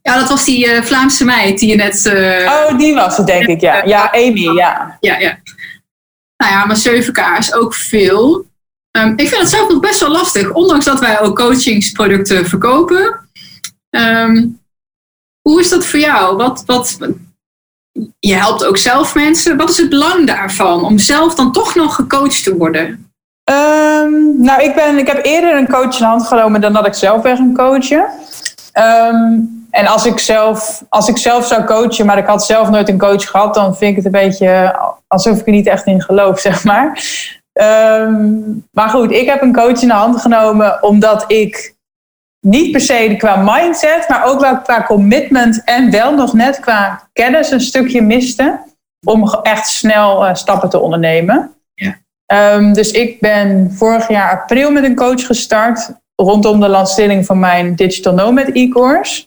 [0.02, 2.04] Ja, dat was die uh, Vlaamse meid die je net.
[2.04, 3.84] Uh, oh, die was het, denk ik, ja.
[3.84, 4.96] Ja, Amy, ja.
[5.00, 5.38] Ja, ja.
[6.36, 8.44] Nou ja, maar 7k is ook veel.
[8.98, 13.28] Um, ik vind het zelf nog best wel lastig, ondanks dat wij ook coachingsproducten verkopen.
[13.90, 14.60] Um,
[15.42, 16.36] hoe is dat voor jou?
[16.36, 16.98] Wat, wat,
[18.18, 19.56] je helpt ook zelf mensen.
[19.56, 23.10] Wat is het belang daarvan om zelf dan toch nog gecoacht te worden?
[23.50, 26.86] Um, nou, ik, ben, ik heb eerder een coach in de hand genomen dan dat
[26.86, 28.06] ik zelf ben gaan coachen.
[28.78, 32.88] Um, en als ik, zelf, als ik zelf zou coachen, maar ik had zelf nooit
[32.88, 36.02] een coach gehad, dan vind ik het een beetje alsof ik er niet echt in
[36.02, 37.04] geloof, zeg maar.
[37.52, 41.74] Um, maar goed, ik heb een coach in de hand genomen omdat ik
[42.46, 47.08] niet per se qua mindset, maar ook wel qua commitment en wel nog net qua
[47.12, 48.60] kennis een stukje miste
[49.06, 51.54] om echt snel uh, stappen te ondernemen.
[51.74, 51.96] Ja.
[52.54, 57.38] Um, dus ik ben vorig jaar april met een coach gestart rondom de lancering van
[57.38, 59.26] mijn Digital Nomad e-course.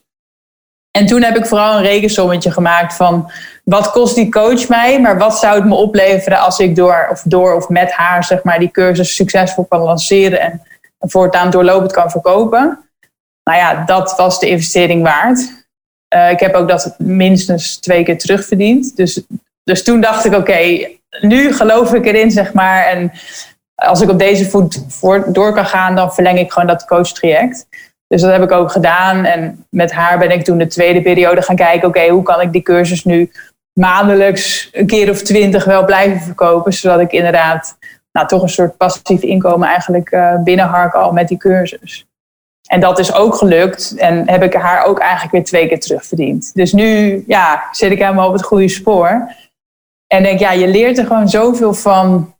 [0.91, 3.31] En toen heb ik vooral een rekensommetje gemaakt van
[3.63, 7.21] wat kost die coach mij, maar wat zou het me opleveren als ik door of
[7.25, 10.61] door of met haar zeg maar die cursus succesvol kan lanceren en
[10.99, 12.84] voortaan doorlopend kan verkopen
[13.49, 15.65] nou ja, dat was de investering waard.
[16.15, 18.95] Uh, ik heb ook dat minstens twee keer terugverdiend.
[18.95, 19.21] Dus,
[19.63, 20.87] dus toen dacht ik, oké,
[21.21, 22.85] nu geloof ik erin, zeg maar.
[22.85, 23.11] En
[23.75, 27.67] als ik op deze voet voor, door kan gaan, dan verleng ik gewoon dat coach-traject.
[28.07, 29.25] Dus dat heb ik ook gedaan.
[29.25, 32.51] En met haar ben ik toen de tweede periode gaan kijken, oké, hoe kan ik
[32.51, 33.31] die cursus nu
[33.73, 37.77] maandelijks een keer of twintig wel blijven verkopen, zodat ik inderdaad
[38.11, 42.05] nou, toch een soort passief inkomen eigenlijk uh, binnenhark al met die cursus.
[42.65, 43.95] En dat is ook gelukt.
[43.97, 46.53] En heb ik haar ook eigenlijk weer twee keer terugverdiend.
[46.53, 49.35] Dus nu ja, zit ik helemaal op het goede spoor.
[50.07, 52.35] En denk, ja, je leert er gewoon zoveel van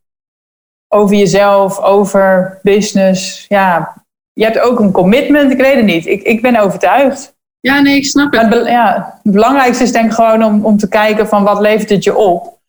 [0.87, 3.45] over jezelf, over business.
[3.47, 3.95] Ja,
[4.33, 5.51] je hebt ook een commitment.
[5.51, 6.05] Ik weet het niet.
[6.05, 7.35] Ik, ik ben overtuigd.
[7.59, 8.49] Ja, nee, ik snap het.
[8.49, 11.89] Maar, ja, het belangrijkste is denk ik gewoon om, om te kijken van wat levert
[11.89, 12.59] het je op.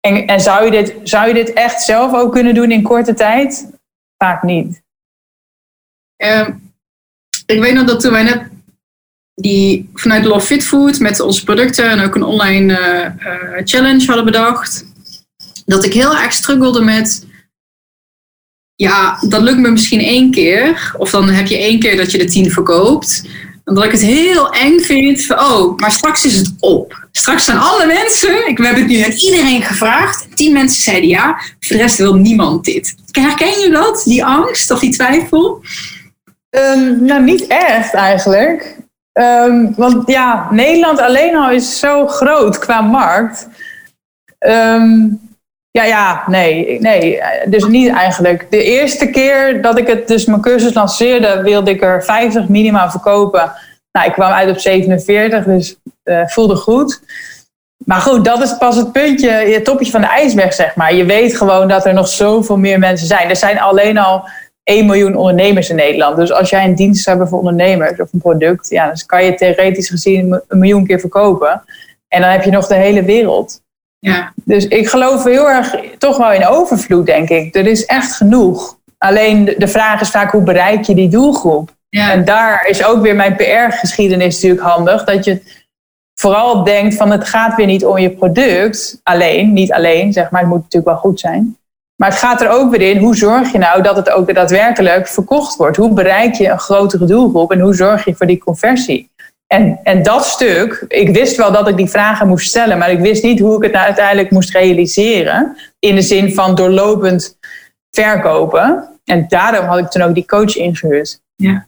[0.00, 3.14] En, en zou, je dit, zou je dit echt zelf ook kunnen doen in korte
[3.14, 3.70] tijd?
[4.16, 4.82] Vaak niet.
[6.16, 6.65] Um,
[7.46, 8.42] ik weet nog dat toen wij net
[9.34, 14.24] die vanuit Love Fit Food met onze producten en ook een online uh, challenge hadden
[14.24, 14.84] bedacht,
[15.66, 17.26] dat ik heel erg struggelde met,
[18.74, 22.18] ja, dat lukt me misschien één keer, of dan heb je één keer dat je
[22.18, 23.22] de tien verkoopt.
[23.64, 27.08] En dat ik het heel eng vind van, oh, maar straks is het op.
[27.12, 31.40] Straks zijn alle mensen, ik, hebben het nu aan iedereen gevraagd, tien mensen zeiden ja,
[31.60, 32.94] voor de rest wil niemand dit.
[33.10, 35.62] Herken je dat, die angst of die twijfel?
[36.58, 38.76] Um, nou, niet echt eigenlijk.
[39.12, 43.48] Um, want ja, Nederland alleen al is zo groot qua markt.
[44.38, 45.20] Um,
[45.70, 48.46] ja, ja, nee, nee, dus niet eigenlijk.
[48.50, 52.90] De eerste keer dat ik het, dus mijn cursus lanceerde, wilde ik er 50 minimaal
[52.90, 53.52] verkopen.
[53.92, 57.00] Nou, ik kwam uit op 47, dus uh, voelde goed.
[57.84, 60.94] Maar goed, dat is pas het puntje, het topje van de ijsberg, zeg maar.
[60.94, 63.28] Je weet gewoon dat er nog zoveel meer mensen zijn.
[63.28, 64.28] Er zijn alleen al
[64.66, 66.16] 1 miljoen ondernemers in Nederland.
[66.16, 69.34] Dus als jij een dienst hebt voor ondernemers of een product, ja, dan kan je
[69.34, 71.62] theoretisch gezien een miljoen keer verkopen.
[72.08, 73.60] En dan heb je nog de hele wereld.
[73.98, 74.32] Ja.
[74.44, 77.54] Dus ik geloof heel erg toch wel in overvloed, denk ik.
[77.54, 78.78] Er is echt genoeg.
[78.98, 81.74] Alleen de vraag is vaak hoe bereik je die doelgroep?
[81.88, 82.12] Ja.
[82.12, 85.04] En daar is ook weer mijn PR-geschiedenis natuurlijk handig.
[85.04, 85.42] Dat je
[86.14, 89.52] vooral denkt van het gaat weer niet om je product alleen.
[89.52, 90.40] Niet alleen, zeg maar.
[90.40, 91.56] Het moet natuurlijk wel goed zijn.
[91.96, 95.08] Maar het gaat er ook weer in, hoe zorg je nou dat het ook daadwerkelijk
[95.08, 95.76] verkocht wordt?
[95.76, 99.10] Hoe bereik je een grotere doelgroep en hoe zorg je voor die conversie?
[99.46, 103.00] En, en dat stuk, ik wist wel dat ik die vragen moest stellen, maar ik
[103.00, 105.56] wist niet hoe ik het nou uiteindelijk moest realiseren.
[105.78, 107.38] In de zin van doorlopend
[107.90, 108.88] verkopen.
[109.04, 111.20] En daarom had ik toen ook die coach ingehuurd.
[111.36, 111.66] Ja.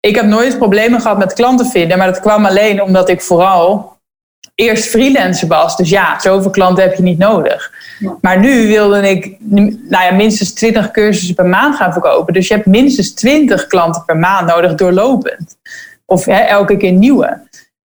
[0.00, 3.98] ik heb nooit problemen gehad met klanten vinden, maar dat kwam alleen omdat ik vooral
[4.54, 5.76] eerst freelancer was.
[5.76, 7.72] Dus ja, zoveel klanten heb je niet nodig.
[8.20, 9.36] Maar nu wilde ik
[9.88, 12.32] nou ja, minstens 20 cursussen per maand gaan verkopen.
[12.34, 15.58] Dus je hebt minstens 20 klanten per maand nodig doorlopend.
[16.04, 17.48] Of hè, elke keer nieuwe.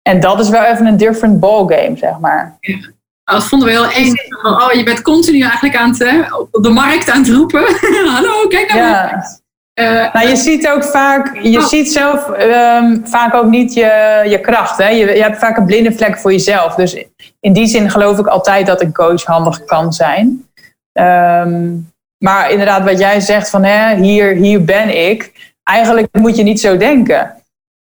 [0.01, 2.57] En dat is wel even een different ballgame, zeg maar.
[2.59, 2.77] Ja.
[3.23, 4.13] Dat vonden we heel eng.
[4.43, 7.63] Oh, je bent continu eigenlijk aan het, op de markt aan het roepen.
[8.15, 9.39] Hallo, kijk naar ja.
[9.79, 11.65] Uh, nou, je ziet ook vaak, je oh.
[11.65, 14.77] ziet zelf um, vaak ook niet je, je kracht.
[14.77, 14.89] Hè?
[14.89, 16.75] Je, je hebt vaak een blinde vlek voor jezelf.
[16.75, 17.05] Dus
[17.41, 20.49] in die zin geloof ik altijd dat een coach handig kan zijn.
[20.93, 25.31] Um, maar inderdaad, wat jij zegt van hè, hier, hier ben ik.
[25.63, 27.35] Eigenlijk moet je niet zo denken.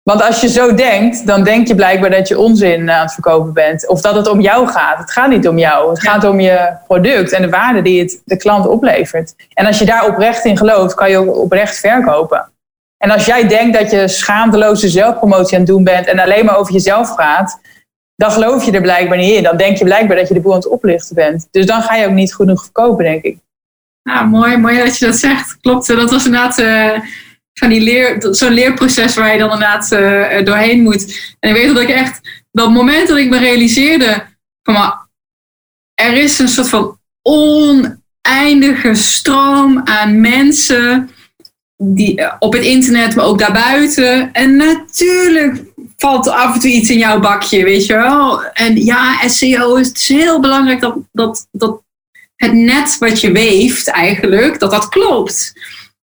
[0.02, 3.52] Want als je zo denkt, dan denk je blijkbaar dat je onzin aan het verkopen
[3.52, 3.88] bent.
[3.88, 4.98] Of dat het om jou gaat.
[4.98, 5.90] Het gaat niet om jou.
[5.90, 9.34] Het gaat om je product en de waarde die het de klant oplevert.
[9.54, 12.52] En als je daar oprecht in gelooft, kan je ook oprecht verkopen.
[12.96, 16.56] En als jij denkt dat je schaamteloze zelfpromotie aan het doen bent en alleen maar
[16.56, 17.60] over jezelf praat,
[18.16, 19.42] dan geloof je er blijkbaar niet in.
[19.42, 21.48] Dan denk je blijkbaar dat je de boel aan het oplichten bent.
[21.50, 23.38] Dus dan ga je ook niet genoeg verkopen, denk ik.
[24.02, 25.60] Nou, mooi, mooi dat je dat zegt.
[25.60, 27.00] Klopt, dat was inderdaad uh,
[27.54, 31.34] van die leer, zo'n leerproces waar je dan inderdaad uh, doorheen moet.
[31.40, 34.26] En ik weet dat ik echt, dat moment dat ik me realiseerde,
[34.62, 35.08] van maar,
[35.94, 41.10] er is een soort van oneindige stroom aan mensen
[41.76, 44.32] die, eh, op het internet, maar ook daarbuiten.
[44.32, 45.62] En natuurlijk
[46.04, 48.44] valt af en toe iets in jouw bakje, weet je wel.
[48.44, 51.82] En ja, SEO is heel belangrijk dat, dat, dat
[52.36, 55.52] het net wat je weeft eigenlijk, dat dat klopt.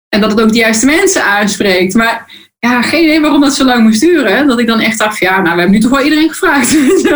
[0.09, 1.95] En dat het ook de juiste mensen aanspreekt.
[1.95, 4.47] Maar ja, geen idee waarom dat zo lang moest duren.
[4.47, 6.71] Dat ik dan echt dacht, ja, nou, we hebben nu toch wel iedereen gevraagd.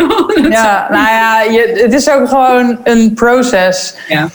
[0.59, 3.95] ja, nou ja, je, het is ook gewoon een proces.
[4.07, 4.29] Ja.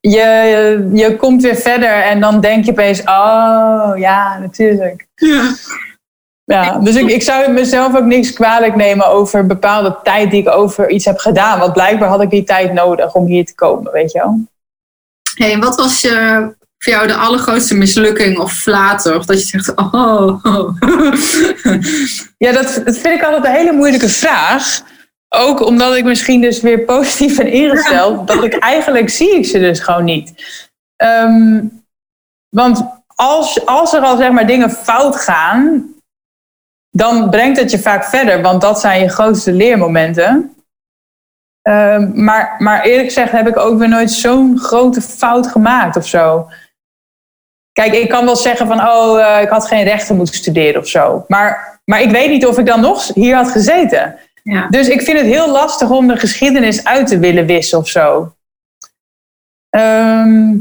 [0.00, 5.06] Je, je komt weer verder en dan denk je opeens, oh ja, natuurlijk.
[5.14, 5.54] Ja.
[6.46, 10.48] Ja, dus ik, ik zou mezelf ook niks kwalijk nemen over bepaalde tijd die ik
[10.48, 11.58] over iets heb gedaan.
[11.58, 14.48] Want blijkbaar had ik die tijd nodig om hier te komen, weet je wel.
[15.34, 16.10] hey, wat was je
[16.78, 19.16] voor jou de allergrootste mislukking of flater?
[19.16, 20.44] Of dat je zegt, oh.
[22.44, 24.82] ja, dat, dat vind ik altijd een hele moeilijke vraag.
[25.28, 28.26] Ook omdat ik misschien dus weer positief ben ingesteld.
[28.26, 30.32] Dat ik eigenlijk zie ik ze dus gewoon niet.
[30.96, 31.60] Ehm,
[32.48, 35.94] want als, als er al zeg maar dingen fout gaan,
[36.96, 38.42] dan brengt het je vaak verder.
[38.42, 40.56] Want dat zijn je grootste leermomenten.
[41.62, 46.06] Ehm, maar, maar eerlijk gezegd heb ik ook weer nooit zo'n grote fout gemaakt of
[46.06, 46.48] zo.
[47.72, 50.88] Kijk, ik kan wel zeggen van, oh, uh, ik had geen rechten moeten studeren of
[50.88, 51.24] zo.
[51.28, 54.18] Maar, maar ik weet niet of ik dan nog hier had gezeten.
[54.42, 54.66] Ja.
[54.68, 58.34] Dus ik vind het heel lastig om de geschiedenis uit te willen wissen of zo.
[59.70, 60.54] Ehm,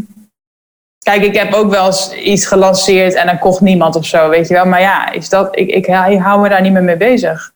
[1.06, 4.48] kijk, ik heb ook wel eens iets gelanceerd en dan kocht niemand of zo, weet
[4.48, 4.66] je wel.
[4.66, 7.52] Maar ja, is dat, ik, ik, ik hou me daar niet meer mee bezig.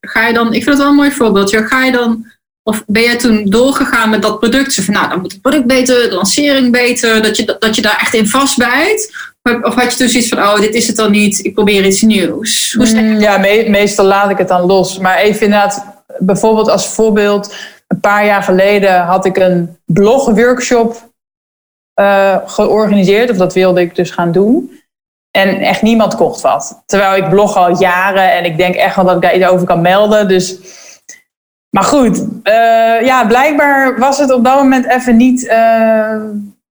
[0.00, 1.56] Ga je dan, ik vind het wel een mooi voorbeeld.
[1.56, 2.26] Ga je dan
[2.62, 4.72] of ben jij toen doorgegaan met dat product?
[4.72, 7.82] Zo van, nou, dan moet het product beter, de lancering beter, dat je, dat je
[7.82, 9.14] daar echt in vastbijt?
[9.62, 12.02] Of had je toen zoiets van, oh, dit is het dan niet, ik probeer iets
[12.02, 12.72] nieuws?
[12.72, 14.98] Hoe mm, ja, meestal laat ik het dan los.
[14.98, 15.84] Maar even inderdaad,
[16.18, 17.54] bijvoorbeeld als voorbeeld,
[17.86, 21.14] een paar jaar geleden had ik een blogworkshop
[22.00, 24.80] uh, georganiseerd, of dat wilde ik dus gaan doen.
[25.30, 26.82] En echt niemand kocht wat.
[26.86, 29.66] Terwijl ik blog al jaren en ik denk echt wel dat ik daar iets over
[29.66, 30.28] kan melden.
[30.28, 30.58] Dus
[31.76, 36.20] maar goed, uh, ja, blijkbaar was het op dat moment even niet uh,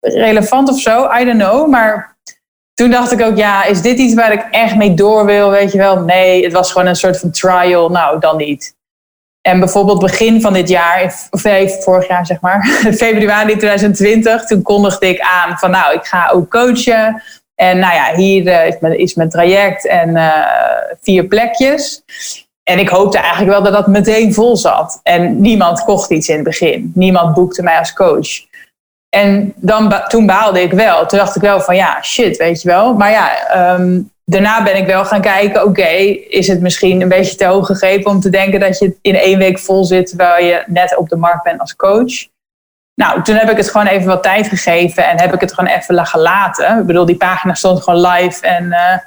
[0.00, 1.10] relevant of zo.
[1.20, 1.68] I don't know.
[1.68, 2.16] Maar
[2.74, 5.50] toen dacht ik ook, ja, is dit iets waar ik echt mee door wil?
[5.50, 6.00] Weet je wel?
[6.00, 7.88] Nee, het was gewoon een soort van trial.
[7.88, 8.76] Nou, dan niet.
[9.43, 11.43] En bijvoorbeeld begin van dit jaar, of
[11.84, 12.66] vorig jaar zeg maar,
[13.05, 17.22] februari 2020, toen kondigde ik aan van nou, ik ga ook coachen.
[17.55, 20.47] En nou ja, hier uh, is, mijn, is traject en uh,
[21.01, 22.03] vier plekjes.
[22.62, 25.01] En ik hoopte eigenlijk wel dat dat meteen vol zat.
[25.03, 26.93] En niemand kocht iets in het begin.
[26.95, 28.28] Niemand boekte mij als coach.
[29.09, 31.07] En dan, toen baalde ik wel.
[31.07, 32.95] Toen dacht ik wel van ja, shit, weet je wel.
[32.95, 34.01] Maar ja, ehm,
[34.31, 35.89] daarna ben ik wel gaan kijken, oké,
[36.28, 39.39] is het misschien een beetje te hoog gegrepen om te denken dat je in één
[39.39, 42.28] week vol zit terwijl je net op de markt bent als coach.
[42.95, 45.70] Nou, toen heb ik het gewoon even wat tijd gegeven en heb ik het gewoon
[45.70, 46.78] even gelaten.
[46.78, 48.99] Ik bedoel, die pagina stond gewoon live en uh,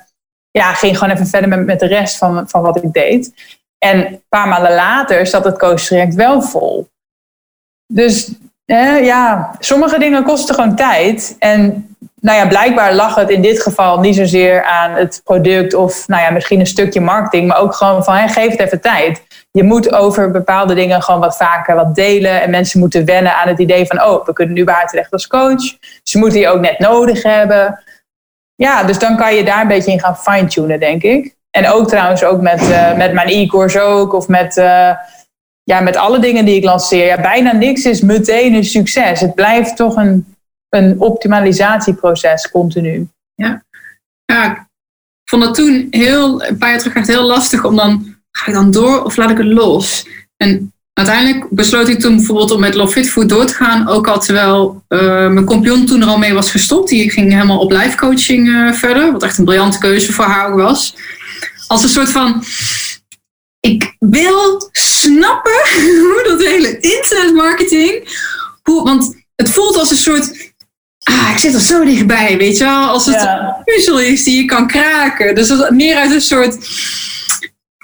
[0.52, 3.34] ja, ging gewoon even verder met, met de rest van, van wat ik deed.
[3.78, 6.88] En een paar maanden later zat het coachtraject wel vol.
[7.94, 8.32] Dus
[8.66, 11.36] ja, sommige dingen kosten gewoon tijd.
[11.40, 11.93] En
[12.24, 16.22] nou ja, blijkbaar lag het in dit geval niet zozeer aan het product of nou
[16.22, 19.24] ja, misschien een stukje marketing, maar ook gewoon van geef het even tijd.
[19.52, 23.48] Je moet over bepaalde dingen gewoon wat vaker wat delen en mensen moeten wennen aan
[23.48, 25.78] het idee van oh, we kunnen nu bij terecht als coach.
[26.04, 27.84] Ze moeten je ook net nodig hebben.
[28.56, 31.36] ja, dus dan kan je daar een beetje in gaan fine-tunen, denk ik.
[31.52, 34.14] En ook trouwens ook met, uh, met mijn e-course ook.
[34.14, 34.92] Of met, uh,
[35.64, 37.06] ja, met alle dingen die ik lanceer.
[37.06, 39.20] Ja, bijna niks is meteen een succes.
[39.20, 40.33] Het blijft toch een,
[40.74, 43.08] een optimalisatieproces continu.
[43.36, 43.64] Ja.
[44.26, 48.12] ik vond het toen heel, een paar jaar terug echt heel lastig om dan...
[48.32, 50.08] Ga ik dan door of laat ik het los?
[50.38, 53.88] En uiteindelijk besloot ik toen bijvoorbeeld om met Love Fit Food door te gaan.
[53.88, 56.90] Ook al terwijl uh, mijn compagnon toen er al mee was gestopt.
[56.90, 59.12] Die ging helemaal op life coaching uh, verder.
[59.12, 60.96] Wat echt een briljante keuze voor haar was.
[61.68, 62.44] Als een soort van...
[63.60, 65.52] Ik wil snappen
[66.02, 68.22] hoe dat hele internetmarketing...
[68.62, 70.43] Hoe, want het voelt als een soort...
[71.04, 72.88] Ah, ik zit er zo dichtbij, weet je wel?
[72.88, 73.56] Als het ja.
[73.58, 75.36] een puzzel is die je kan kraken.
[75.36, 76.58] Dus dat meer uit een soort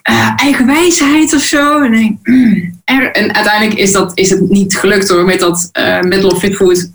[0.10, 1.82] uh, eigen wijsheid of zo.
[1.82, 5.70] En, denk, mm, er, en uiteindelijk is, dat, is het niet gelukt hoor, met dat
[5.80, 6.90] uh, Middle of Fit Food.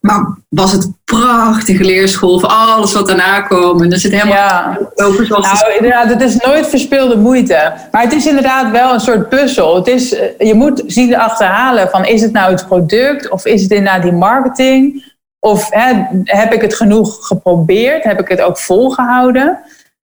[0.00, 3.82] Maar was het prachtige leerschool voor alles wat daarna kwam.
[3.82, 4.78] En er zit helemaal ja.
[4.94, 7.72] over zoals nou, inderdaad, het is nooit verspilde moeite.
[7.92, 9.76] Maar het is inderdaad wel een soort puzzel.
[9.76, 10.08] Het is,
[10.38, 14.12] je moet zien achterhalen van is het nou het product of is het inderdaad die
[14.12, 15.05] marketing?
[15.46, 18.04] Of hè, heb ik het genoeg geprobeerd?
[18.04, 19.58] Heb ik het ook volgehouden?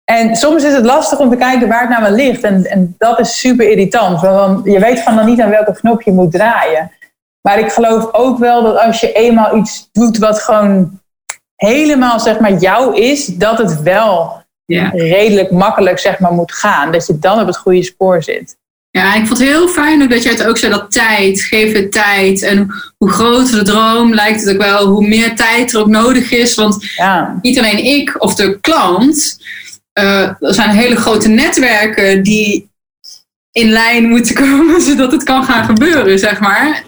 [0.03, 2.43] En soms is het lastig om te kijken waar het nou wel ligt.
[2.43, 4.21] En, en dat is super irritant.
[4.21, 6.91] Want je weet van dan niet aan welke knop je moet draaien.
[7.41, 10.99] Maar ik geloof ook wel dat als je eenmaal iets doet wat gewoon
[11.55, 14.41] helemaal zeg maar jou is, dat het wel
[14.91, 16.91] redelijk makkelijk zeg maar moet gaan.
[16.91, 18.57] Dat je dan op het goede spoor zit.
[18.97, 21.91] Ja, ik vond het heel fijn dat jij het ook zei dat tijd, geef het
[21.91, 22.41] tijd.
[22.41, 26.31] En hoe groter de droom lijkt het ook wel, hoe meer tijd er ook nodig
[26.31, 26.55] is.
[26.55, 27.39] Want ja.
[27.41, 29.37] niet alleen ik of de klant,
[29.99, 32.69] uh, er zijn hele grote netwerken die
[33.51, 36.83] in lijn moeten komen zodat het kan gaan gebeuren, zeg maar.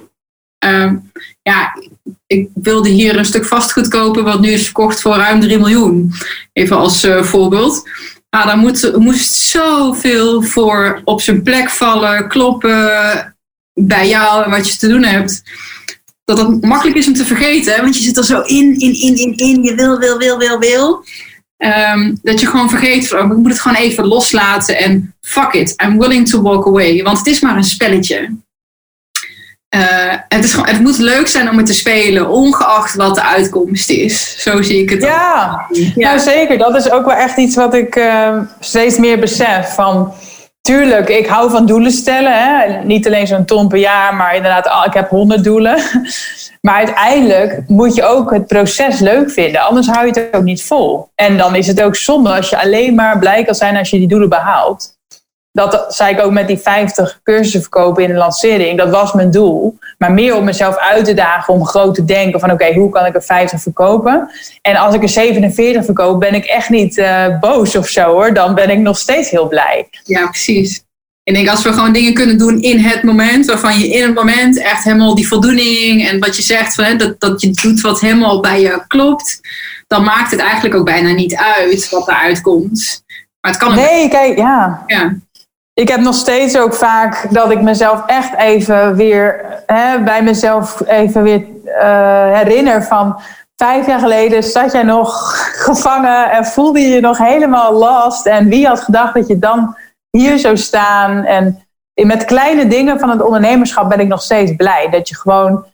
[0.66, 0.92] Uh,
[1.42, 1.74] ja,
[2.28, 6.14] ik wilde hier een stuk vastgoed kopen wat nu is verkocht voor ruim 3 miljoen.
[6.54, 7.90] Even als uh, voorbeeld.
[8.30, 13.36] Nou, daar moet, moest zoveel voor op zijn plek vallen, kloppen
[13.74, 15.44] bij jou en wat je te doen hebt.
[16.24, 19.16] Dat het makkelijk is om te vergeten, want je zit er zo in, in, in,
[19.16, 19.64] in, in.
[19.64, 21.04] Je wil, wil, wil, wil, wil.
[21.58, 25.84] Um, dat je gewoon vergeet oh, ik moet het gewoon even loslaten en fuck it,
[25.84, 27.04] I'm willing to walk away.
[27.04, 28.38] Want het is maar een spelletje.
[29.76, 33.24] Uh, het, is gewoon, het moet leuk zijn om het te spelen, ongeacht wat de
[33.24, 34.42] uitkomst is.
[34.42, 35.02] Zo zie ik het.
[35.02, 35.92] Ja, ja.
[35.96, 36.58] Nou, zeker.
[36.58, 39.74] Dat is ook wel echt iets wat ik uh, steeds meer besef.
[39.74, 40.14] Van,
[40.62, 42.34] tuurlijk, ik hou van doelen stellen.
[42.34, 42.84] Hè?
[42.84, 45.82] Niet alleen zo'n ton per jaar, maar inderdaad, ik heb honderd doelen.
[46.62, 50.64] Maar uiteindelijk moet je ook het proces leuk vinden, anders hou je het ook niet
[50.64, 51.10] vol.
[51.16, 53.98] En dan is het ook zonde als je alleen maar blij kan zijn als je
[53.98, 54.98] die doelen behaalt.
[55.52, 58.78] Dat zei ik ook met die 50 cursussen verkopen in de lancering.
[58.78, 59.78] Dat was mijn doel.
[59.98, 63.06] Maar meer om mezelf uit te dagen om groot te denken van oké, hoe kan
[63.06, 64.30] ik er 50 verkopen?
[64.62, 68.34] En als ik er 47 verkoop, ben ik echt niet uh, boos of zo hoor.
[68.34, 69.88] Dan ben ik nog steeds heel blij.
[70.04, 70.84] Ja, precies.
[71.24, 74.14] Ik denk als we gewoon dingen kunnen doen in het moment, waarvan je in het
[74.14, 77.82] moment echt helemaal die voldoening en wat je zegt, van, hè, dat, dat je doet
[77.82, 79.40] wat helemaal bij je klopt,
[79.88, 83.04] dan maakt het eigenlijk ook bijna niet uit wat eruit komt.
[83.42, 84.84] Maar het kan nee, kijk, ja.
[84.88, 85.16] ja.
[85.80, 90.82] Ik heb nog steeds ook vaak dat ik mezelf echt even weer hè, bij mezelf
[90.88, 93.22] even weer uh, herinner van
[93.56, 95.36] vijf jaar geleden zat jij nog
[95.68, 98.26] gevangen en voelde je je nog helemaal last.
[98.26, 99.76] En wie had gedacht dat je dan
[100.10, 101.26] hier zou staan.
[101.26, 101.64] En
[101.94, 104.90] met kleine dingen van het ondernemerschap ben ik nog steeds blij.
[104.90, 105.66] Dat je gewoon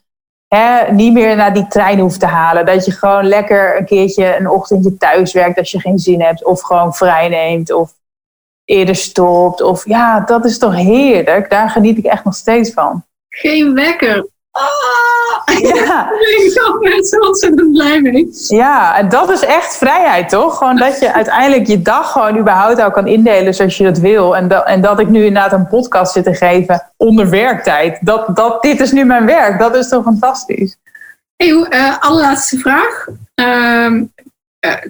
[0.47, 2.66] hè, niet meer naar die trein hoeft te halen.
[2.66, 6.45] Dat je gewoon lekker een keertje een ochtendje thuis werkt als je geen zin hebt.
[6.45, 7.74] Of gewoon vrij neemt.
[7.74, 7.93] Of
[8.66, 9.61] eerder stopt.
[9.61, 11.49] Of ja, dat is toch heerlijk.
[11.49, 13.03] Daar geniet ik echt nog steeds van.
[13.30, 14.28] Geen wekker.
[14.51, 16.09] Ah, ja.
[16.30, 18.30] Ik ben zo ontzettend blij mee.
[18.47, 20.57] Ja, en dat is echt vrijheid, toch?
[20.57, 24.36] Gewoon dat je uiteindelijk je dag gewoon überhaupt al kan indelen zoals je dat wil.
[24.36, 27.97] En, dat, en dat ik nu inderdaad een podcast zit te geven onder werktijd.
[28.01, 29.59] Dat, dat, dit is nu mijn werk.
[29.59, 30.78] Dat is toch fantastisch?
[31.36, 33.07] Hey, uh, allerlaatste vraag.
[33.36, 34.01] Uh,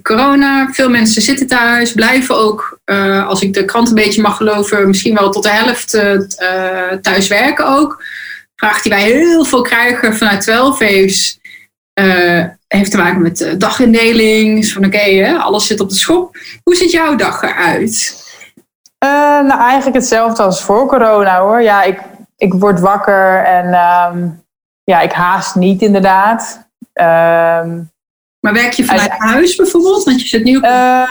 [0.01, 4.37] corona, veel mensen zitten thuis, blijven ook, uh, als ik de krant een beetje mag
[4.37, 5.89] geloven, misschien wel tot de helft
[7.01, 8.03] thuis werken ook
[8.55, 11.39] vraag die wij heel veel krijgen vanuit 12 heeft,
[12.67, 14.67] heeft te maken met de dagindeling.
[14.67, 16.37] van oké, alles zit op de schop.
[16.63, 18.23] Hoe ziet jouw dag eruit?
[19.43, 21.61] Nou, eigenlijk hetzelfde als voor corona hoor.
[21.61, 21.99] Ja, ik,
[22.37, 24.43] ik word wakker en um,
[24.83, 26.67] ja, ik haast niet inderdaad.
[26.93, 27.93] Um,
[28.45, 30.03] maar werk je vanuit huis bijvoorbeeld?
[30.03, 30.63] Want je zit nu op...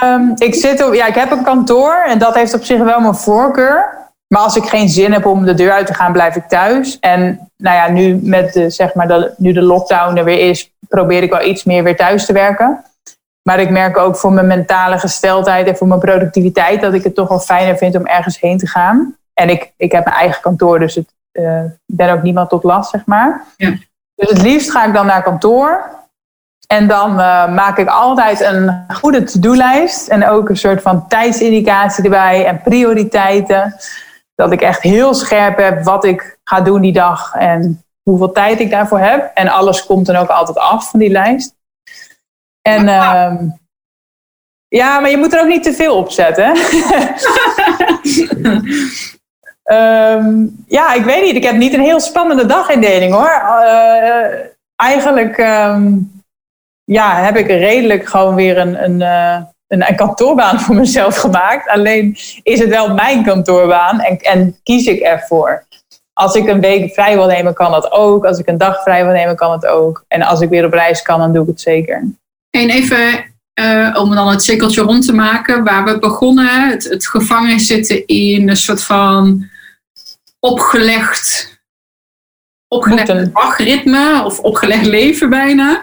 [0.03, 2.99] Um, ik, zit op, ja, ik heb een kantoor en dat heeft op zich wel
[2.99, 4.03] mijn voorkeur.
[4.27, 6.99] Maar als ik geen zin heb om de deur uit te gaan, blijf ik thuis.
[6.99, 10.71] En nou ja, nu met de, zeg maar de, nu de lockdown er weer is,
[10.87, 12.83] probeer ik wel iets meer weer thuis te werken.
[13.41, 17.15] Maar ik merk ook voor mijn mentale gesteldheid en voor mijn productiviteit dat ik het
[17.15, 19.15] toch wel fijner vind om ergens heen te gaan.
[19.33, 22.89] En ik, ik heb mijn eigen kantoor, dus ik uh, ben ook niemand tot last,
[22.89, 23.43] zeg maar.
[23.57, 23.73] Ja.
[24.15, 26.03] Dus het liefst ga ik dan naar kantoor.
[26.67, 30.07] En dan uh, maak ik altijd een goede to-do-lijst.
[30.07, 33.75] En ook een soort van tijdsindicatie erbij en prioriteiten.
[34.35, 38.59] Dat ik echt heel scherp heb wat ik ga doen die dag en hoeveel tijd
[38.59, 39.31] ik daarvoor heb.
[39.33, 41.55] En alles komt dan ook altijd af van die lijst.
[42.61, 43.33] En uh,
[44.67, 46.57] ja, maar je moet er ook niet te veel op zetten.
[49.63, 51.35] um, ja, ik weet niet.
[51.35, 53.41] Ik heb niet een heel spannende dagindeling hoor.
[53.45, 54.45] Uh,
[54.75, 56.14] eigenlijk um,
[56.85, 61.69] ja, heb ik redelijk gewoon weer een, een, uh, een, een, kantoorbaan voor mezelf gemaakt.
[61.69, 65.65] Alleen is het wel mijn kantoorbaan en, en kies ik ervoor.
[66.13, 68.25] Als ik een week vrij wil nemen, kan dat ook.
[68.25, 70.03] Als ik een dag vrij wil nemen, kan het ook.
[70.07, 72.03] En als ik weer op reis kan, dan doe ik het zeker.
[72.49, 77.07] En even uh, om dan het cirkeltje rond te maken, waar we begonnen, het, het
[77.07, 79.49] gevangen zitten in een soort van
[80.39, 81.53] opgelegd,
[82.67, 85.81] opgelegd dagritme of opgelegd leven bijna.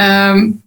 [0.00, 0.64] Um,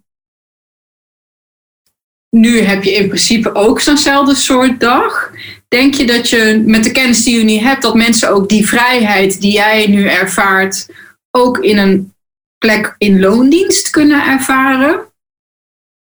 [2.30, 5.30] nu heb je in principe ook zo'nzelfde soort dag.
[5.68, 8.68] Denk je dat je met de kennis die je nu hebt, dat mensen ook die
[8.68, 10.88] vrijheid die jij nu ervaart,
[11.30, 12.14] ook in een
[12.58, 15.08] plek in loondienst kunnen ervaren?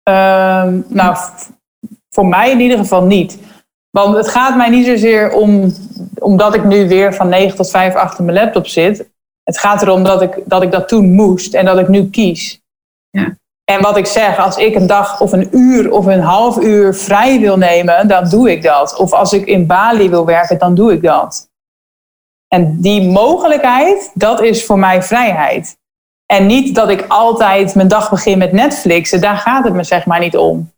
[0.08, 1.16] Uh, nou,
[2.10, 3.38] voor mij in ieder geval niet.
[3.90, 5.74] Want het gaat mij niet zozeer om,
[6.14, 9.10] omdat ik nu weer van 9 tot 5 achter mijn laptop zit.
[9.42, 12.59] Het gaat erom dat ik dat, ik dat toen moest en dat ik nu kies.
[13.10, 13.36] Ja.
[13.64, 16.94] En wat ik zeg, als ik een dag of een uur of een half uur
[16.94, 18.96] vrij wil nemen, dan doe ik dat.
[18.96, 21.48] Of als ik in Bali wil werken, dan doe ik dat.
[22.48, 25.78] En die mogelijkheid, dat is voor mij vrijheid.
[26.26, 30.06] En niet dat ik altijd mijn dag begin met Netflixen, daar gaat het me zeg
[30.06, 30.72] maar niet om.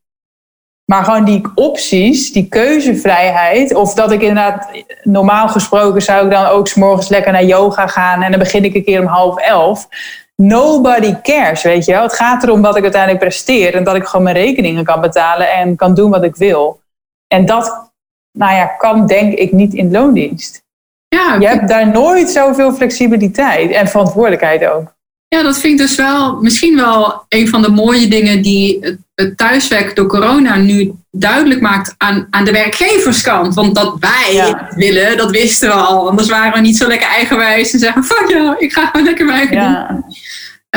[0.84, 3.74] Maar gewoon die opties, die keuzevrijheid.
[3.74, 4.68] Of dat ik inderdaad,
[5.02, 8.22] normaal gesproken zou ik dan ook s morgens lekker naar yoga gaan.
[8.22, 9.88] En dan begin ik een keer om half elf.
[10.36, 12.02] Nobody cares, weet je wel.
[12.02, 13.74] Het gaat erom wat ik uiteindelijk presteer.
[13.74, 16.80] En dat ik gewoon mijn rekeningen kan betalen en kan doen wat ik wil.
[17.26, 17.92] En dat,
[18.38, 20.62] nou ja, kan denk ik niet in loondienst.
[21.08, 24.94] Ja, je hebt daar nooit zoveel flexibiliteit en verantwoordelijkheid ook.
[25.28, 29.36] Ja, dat vind ik dus wel misschien wel een van de mooie dingen die het,
[29.36, 33.54] thuiswerk door corona nu duidelijk maakt aan, aan de werkgeverskant.
[33.54, 36.08] Want dat wij het willen, dat wisten we al.
[36.08, 39.26] Anders waren we niet zo lekker eigenwijs en zeggen: fuck ja, ik ga gewoon lekker
[39.26, 39.86] werken ja.
[39.88, 40.04] doen.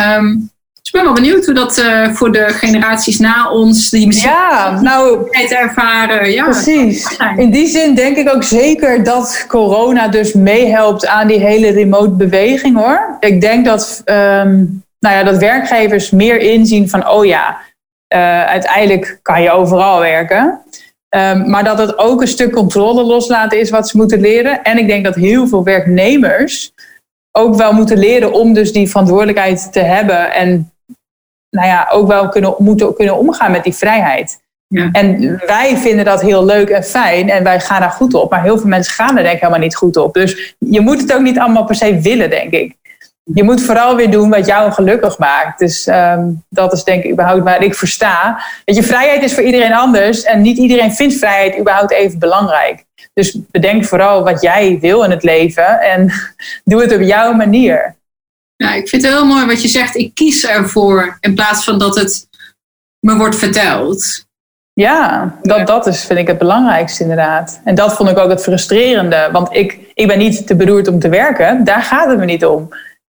[0.03, 0.53] Um,
[0.85, 4.29] dus ik ben wel benieuwd hoe dat uh, voor de generaties na ons, die misschien
[4.29, 6.31] ja, nou, ervaren.
[6.31, 7.17] Ja, precies.
[7.37, 12.09] In die zin denk ik ook zeker dat corona dus meehelpt aan die hele remote
[12.09, 13.17] beweging hoor.
[13.19, 17.57] Ik denk dat, um, nou ja, dat werkgevers meer inzien van, oh ja,
[18.07, 20.61] uiteindelijk kan je overal werken.
[21.15, 24.63] Um, maar dat het ook een stuk controle loslaten is wat ze moeten leren.
[24.63, 26.73] En ik denk dat heel veel werknemers
[27.31, 30.33] ook wel moeten leren om dus die verantwoordelijkheid te hebben.
[30.33, 30.71] En
[31.49, 34.43] nou ja, ook wel kunnen, moeten kunnen omgaan met die vrijheid.
[34.67, 34.89] Ja.
[34.91, 38.31] En wij vinden dat heel leuk en fijn en wij gaan daar goed op.
[38.31, 40.13] Maar heel veel mensen gaan er denk ik helemaal niet goed op.
[40.13, 42.75] Dus je moet het ook niet allemaal per se willen, denk ik.
[43.33, 45.59] Je moet vooral weer doen wat jou gelukkig maakt.
[45.59, 48.43] Dus um, dat is denk ik überhaupt waar ik versta.
[48.65, 50.23] Dat je, vrijheid is voor iedereen anders.
[50.23, 52.85] En niet iedereen vindt vrijheid überhaupt even belangrijk.
[53.13, 55.79] Dus bedenk vooral wat jij wil in het leven.
[55.81, 56.11] En
[56.63, 57.95] doe het op jouw manier.
[58.55, 59.95] Ja, ik vind het heel mooi wat je zegt.
[59.95, 62.27] Ik kies ervoor in plaats van dat het
[62.99, 64.25] me wordt verteld.
[64.73, 67.61] Ja, dat, dat is vind ik het belangrijkste inderdaad.
[67.63, 69.29] En dat vond ik ook het frustrerende.
[69.31, 71.63] Want ik, ik ben niet te beroerd om te werken.
[71.63, 72.69] Daar gaat het me niet om.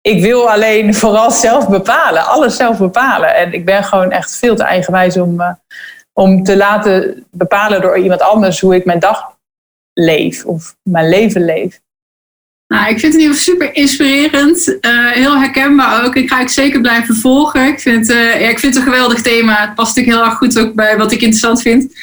[0.10, 2.26] Ik wil alleen vooral zelf bepalen.
[2.26, 3.36] Alles zelf bepalen.
[3.36, 5.52] En ik ben gewoon echt veel te eigenwijs om, uh,
[6.14, 9.38] om te laten bepalen door iemand anders hoe ik mijn dag
[9.94, 10.45] leef.
[10.45, 11.80] Of mijn leven leef.
[12.68, 14.68] Nou, ik vind het in ieder geval super inspirerend.
[14.68, 16.15] Uh, heel herkenbaar ook.
[16.15, 17.68] Ik ga het zeker blijven volgen.
[17.68, 19.56] Ik vind, uh, ja, ik vind het een geweldig thema.
[19.56, 21.94] Het past natuurlijk heel erg goed ook bij wat ik interessant vind.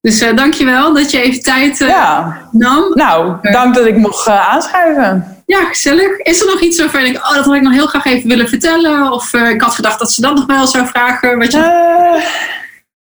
[0.00, 2.48] Dus uh, dankjewel dat je even tijd ja.
[2.52, 2.90] nam.
[2.94, 5.35] Nou, dank dat ik mocht aanschuiven.
[5.46, 6.18] Ja, gezellig.
[6.18, 8.48] Is er nog iets waarvan ik, oh, dat had ik nog heel graag even willen
[8.48, 9.12] vertellen?
[9.12, 11.38] Of ik had gedacht dat ze dat nog wel zou vragen.
[11.38, 11.58] Wat je...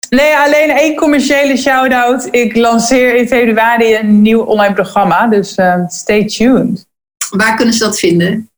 [0.09, 2.27] Nee, alleen één commerciële shout-out.
[2.31, 5.27] Ik lanceer in februari een nieuw online programma.
[5.27, 5.57] Dus
[5.87, 6.87] stay tuned.
[7.29, 8.49] Waar kunnen ze dat vinden?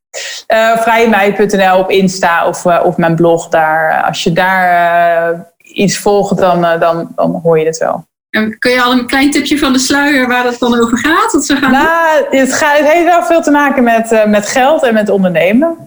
[0.53, 3.47] Uh, op Insta of, of mijn blog.
[3.47, 8.05] Daar, als je daar iets volgt, dan, dan, dan hoor je het wel.
[8.59, 11.31] Kun je al een klein tipje van de sluier waar het dan over gaat?
[11.31, 14.83] Wat ze gaan nou, het, gaat, heeft wel veel te maken met, eh, met geld
[14.83, 15.77] en met ondernemen.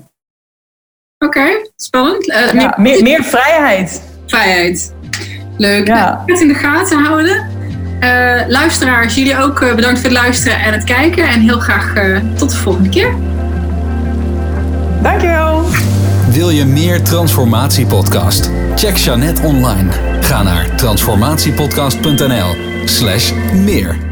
[1.18, 1.46] Oké,
[1.76, 2.30] spannend.
[2.30, 4.02] Eh, meer, vrijheid.
[4.26, 4.94] Vrijheid.
[5.56, 5.86] Leuk.
[5.86, 7.46] Nou, het in de gaten houden.
[8.00, 11.28] Eh, luisteraars, jullie ook bedankt voor het luisteren en het kijken.
[11.28, 11.92] En heel graag
[12.36, 13.14] tot de volgende keer.
[15.02, 15.47] Dankjewel
[16.38, 18.50] wil je meer Transformatiepodcast?
[18.74, 19.90] Check Jeannette online.
[20.20, 24.07] Ga naar transformatiepodcast.nl slash meer.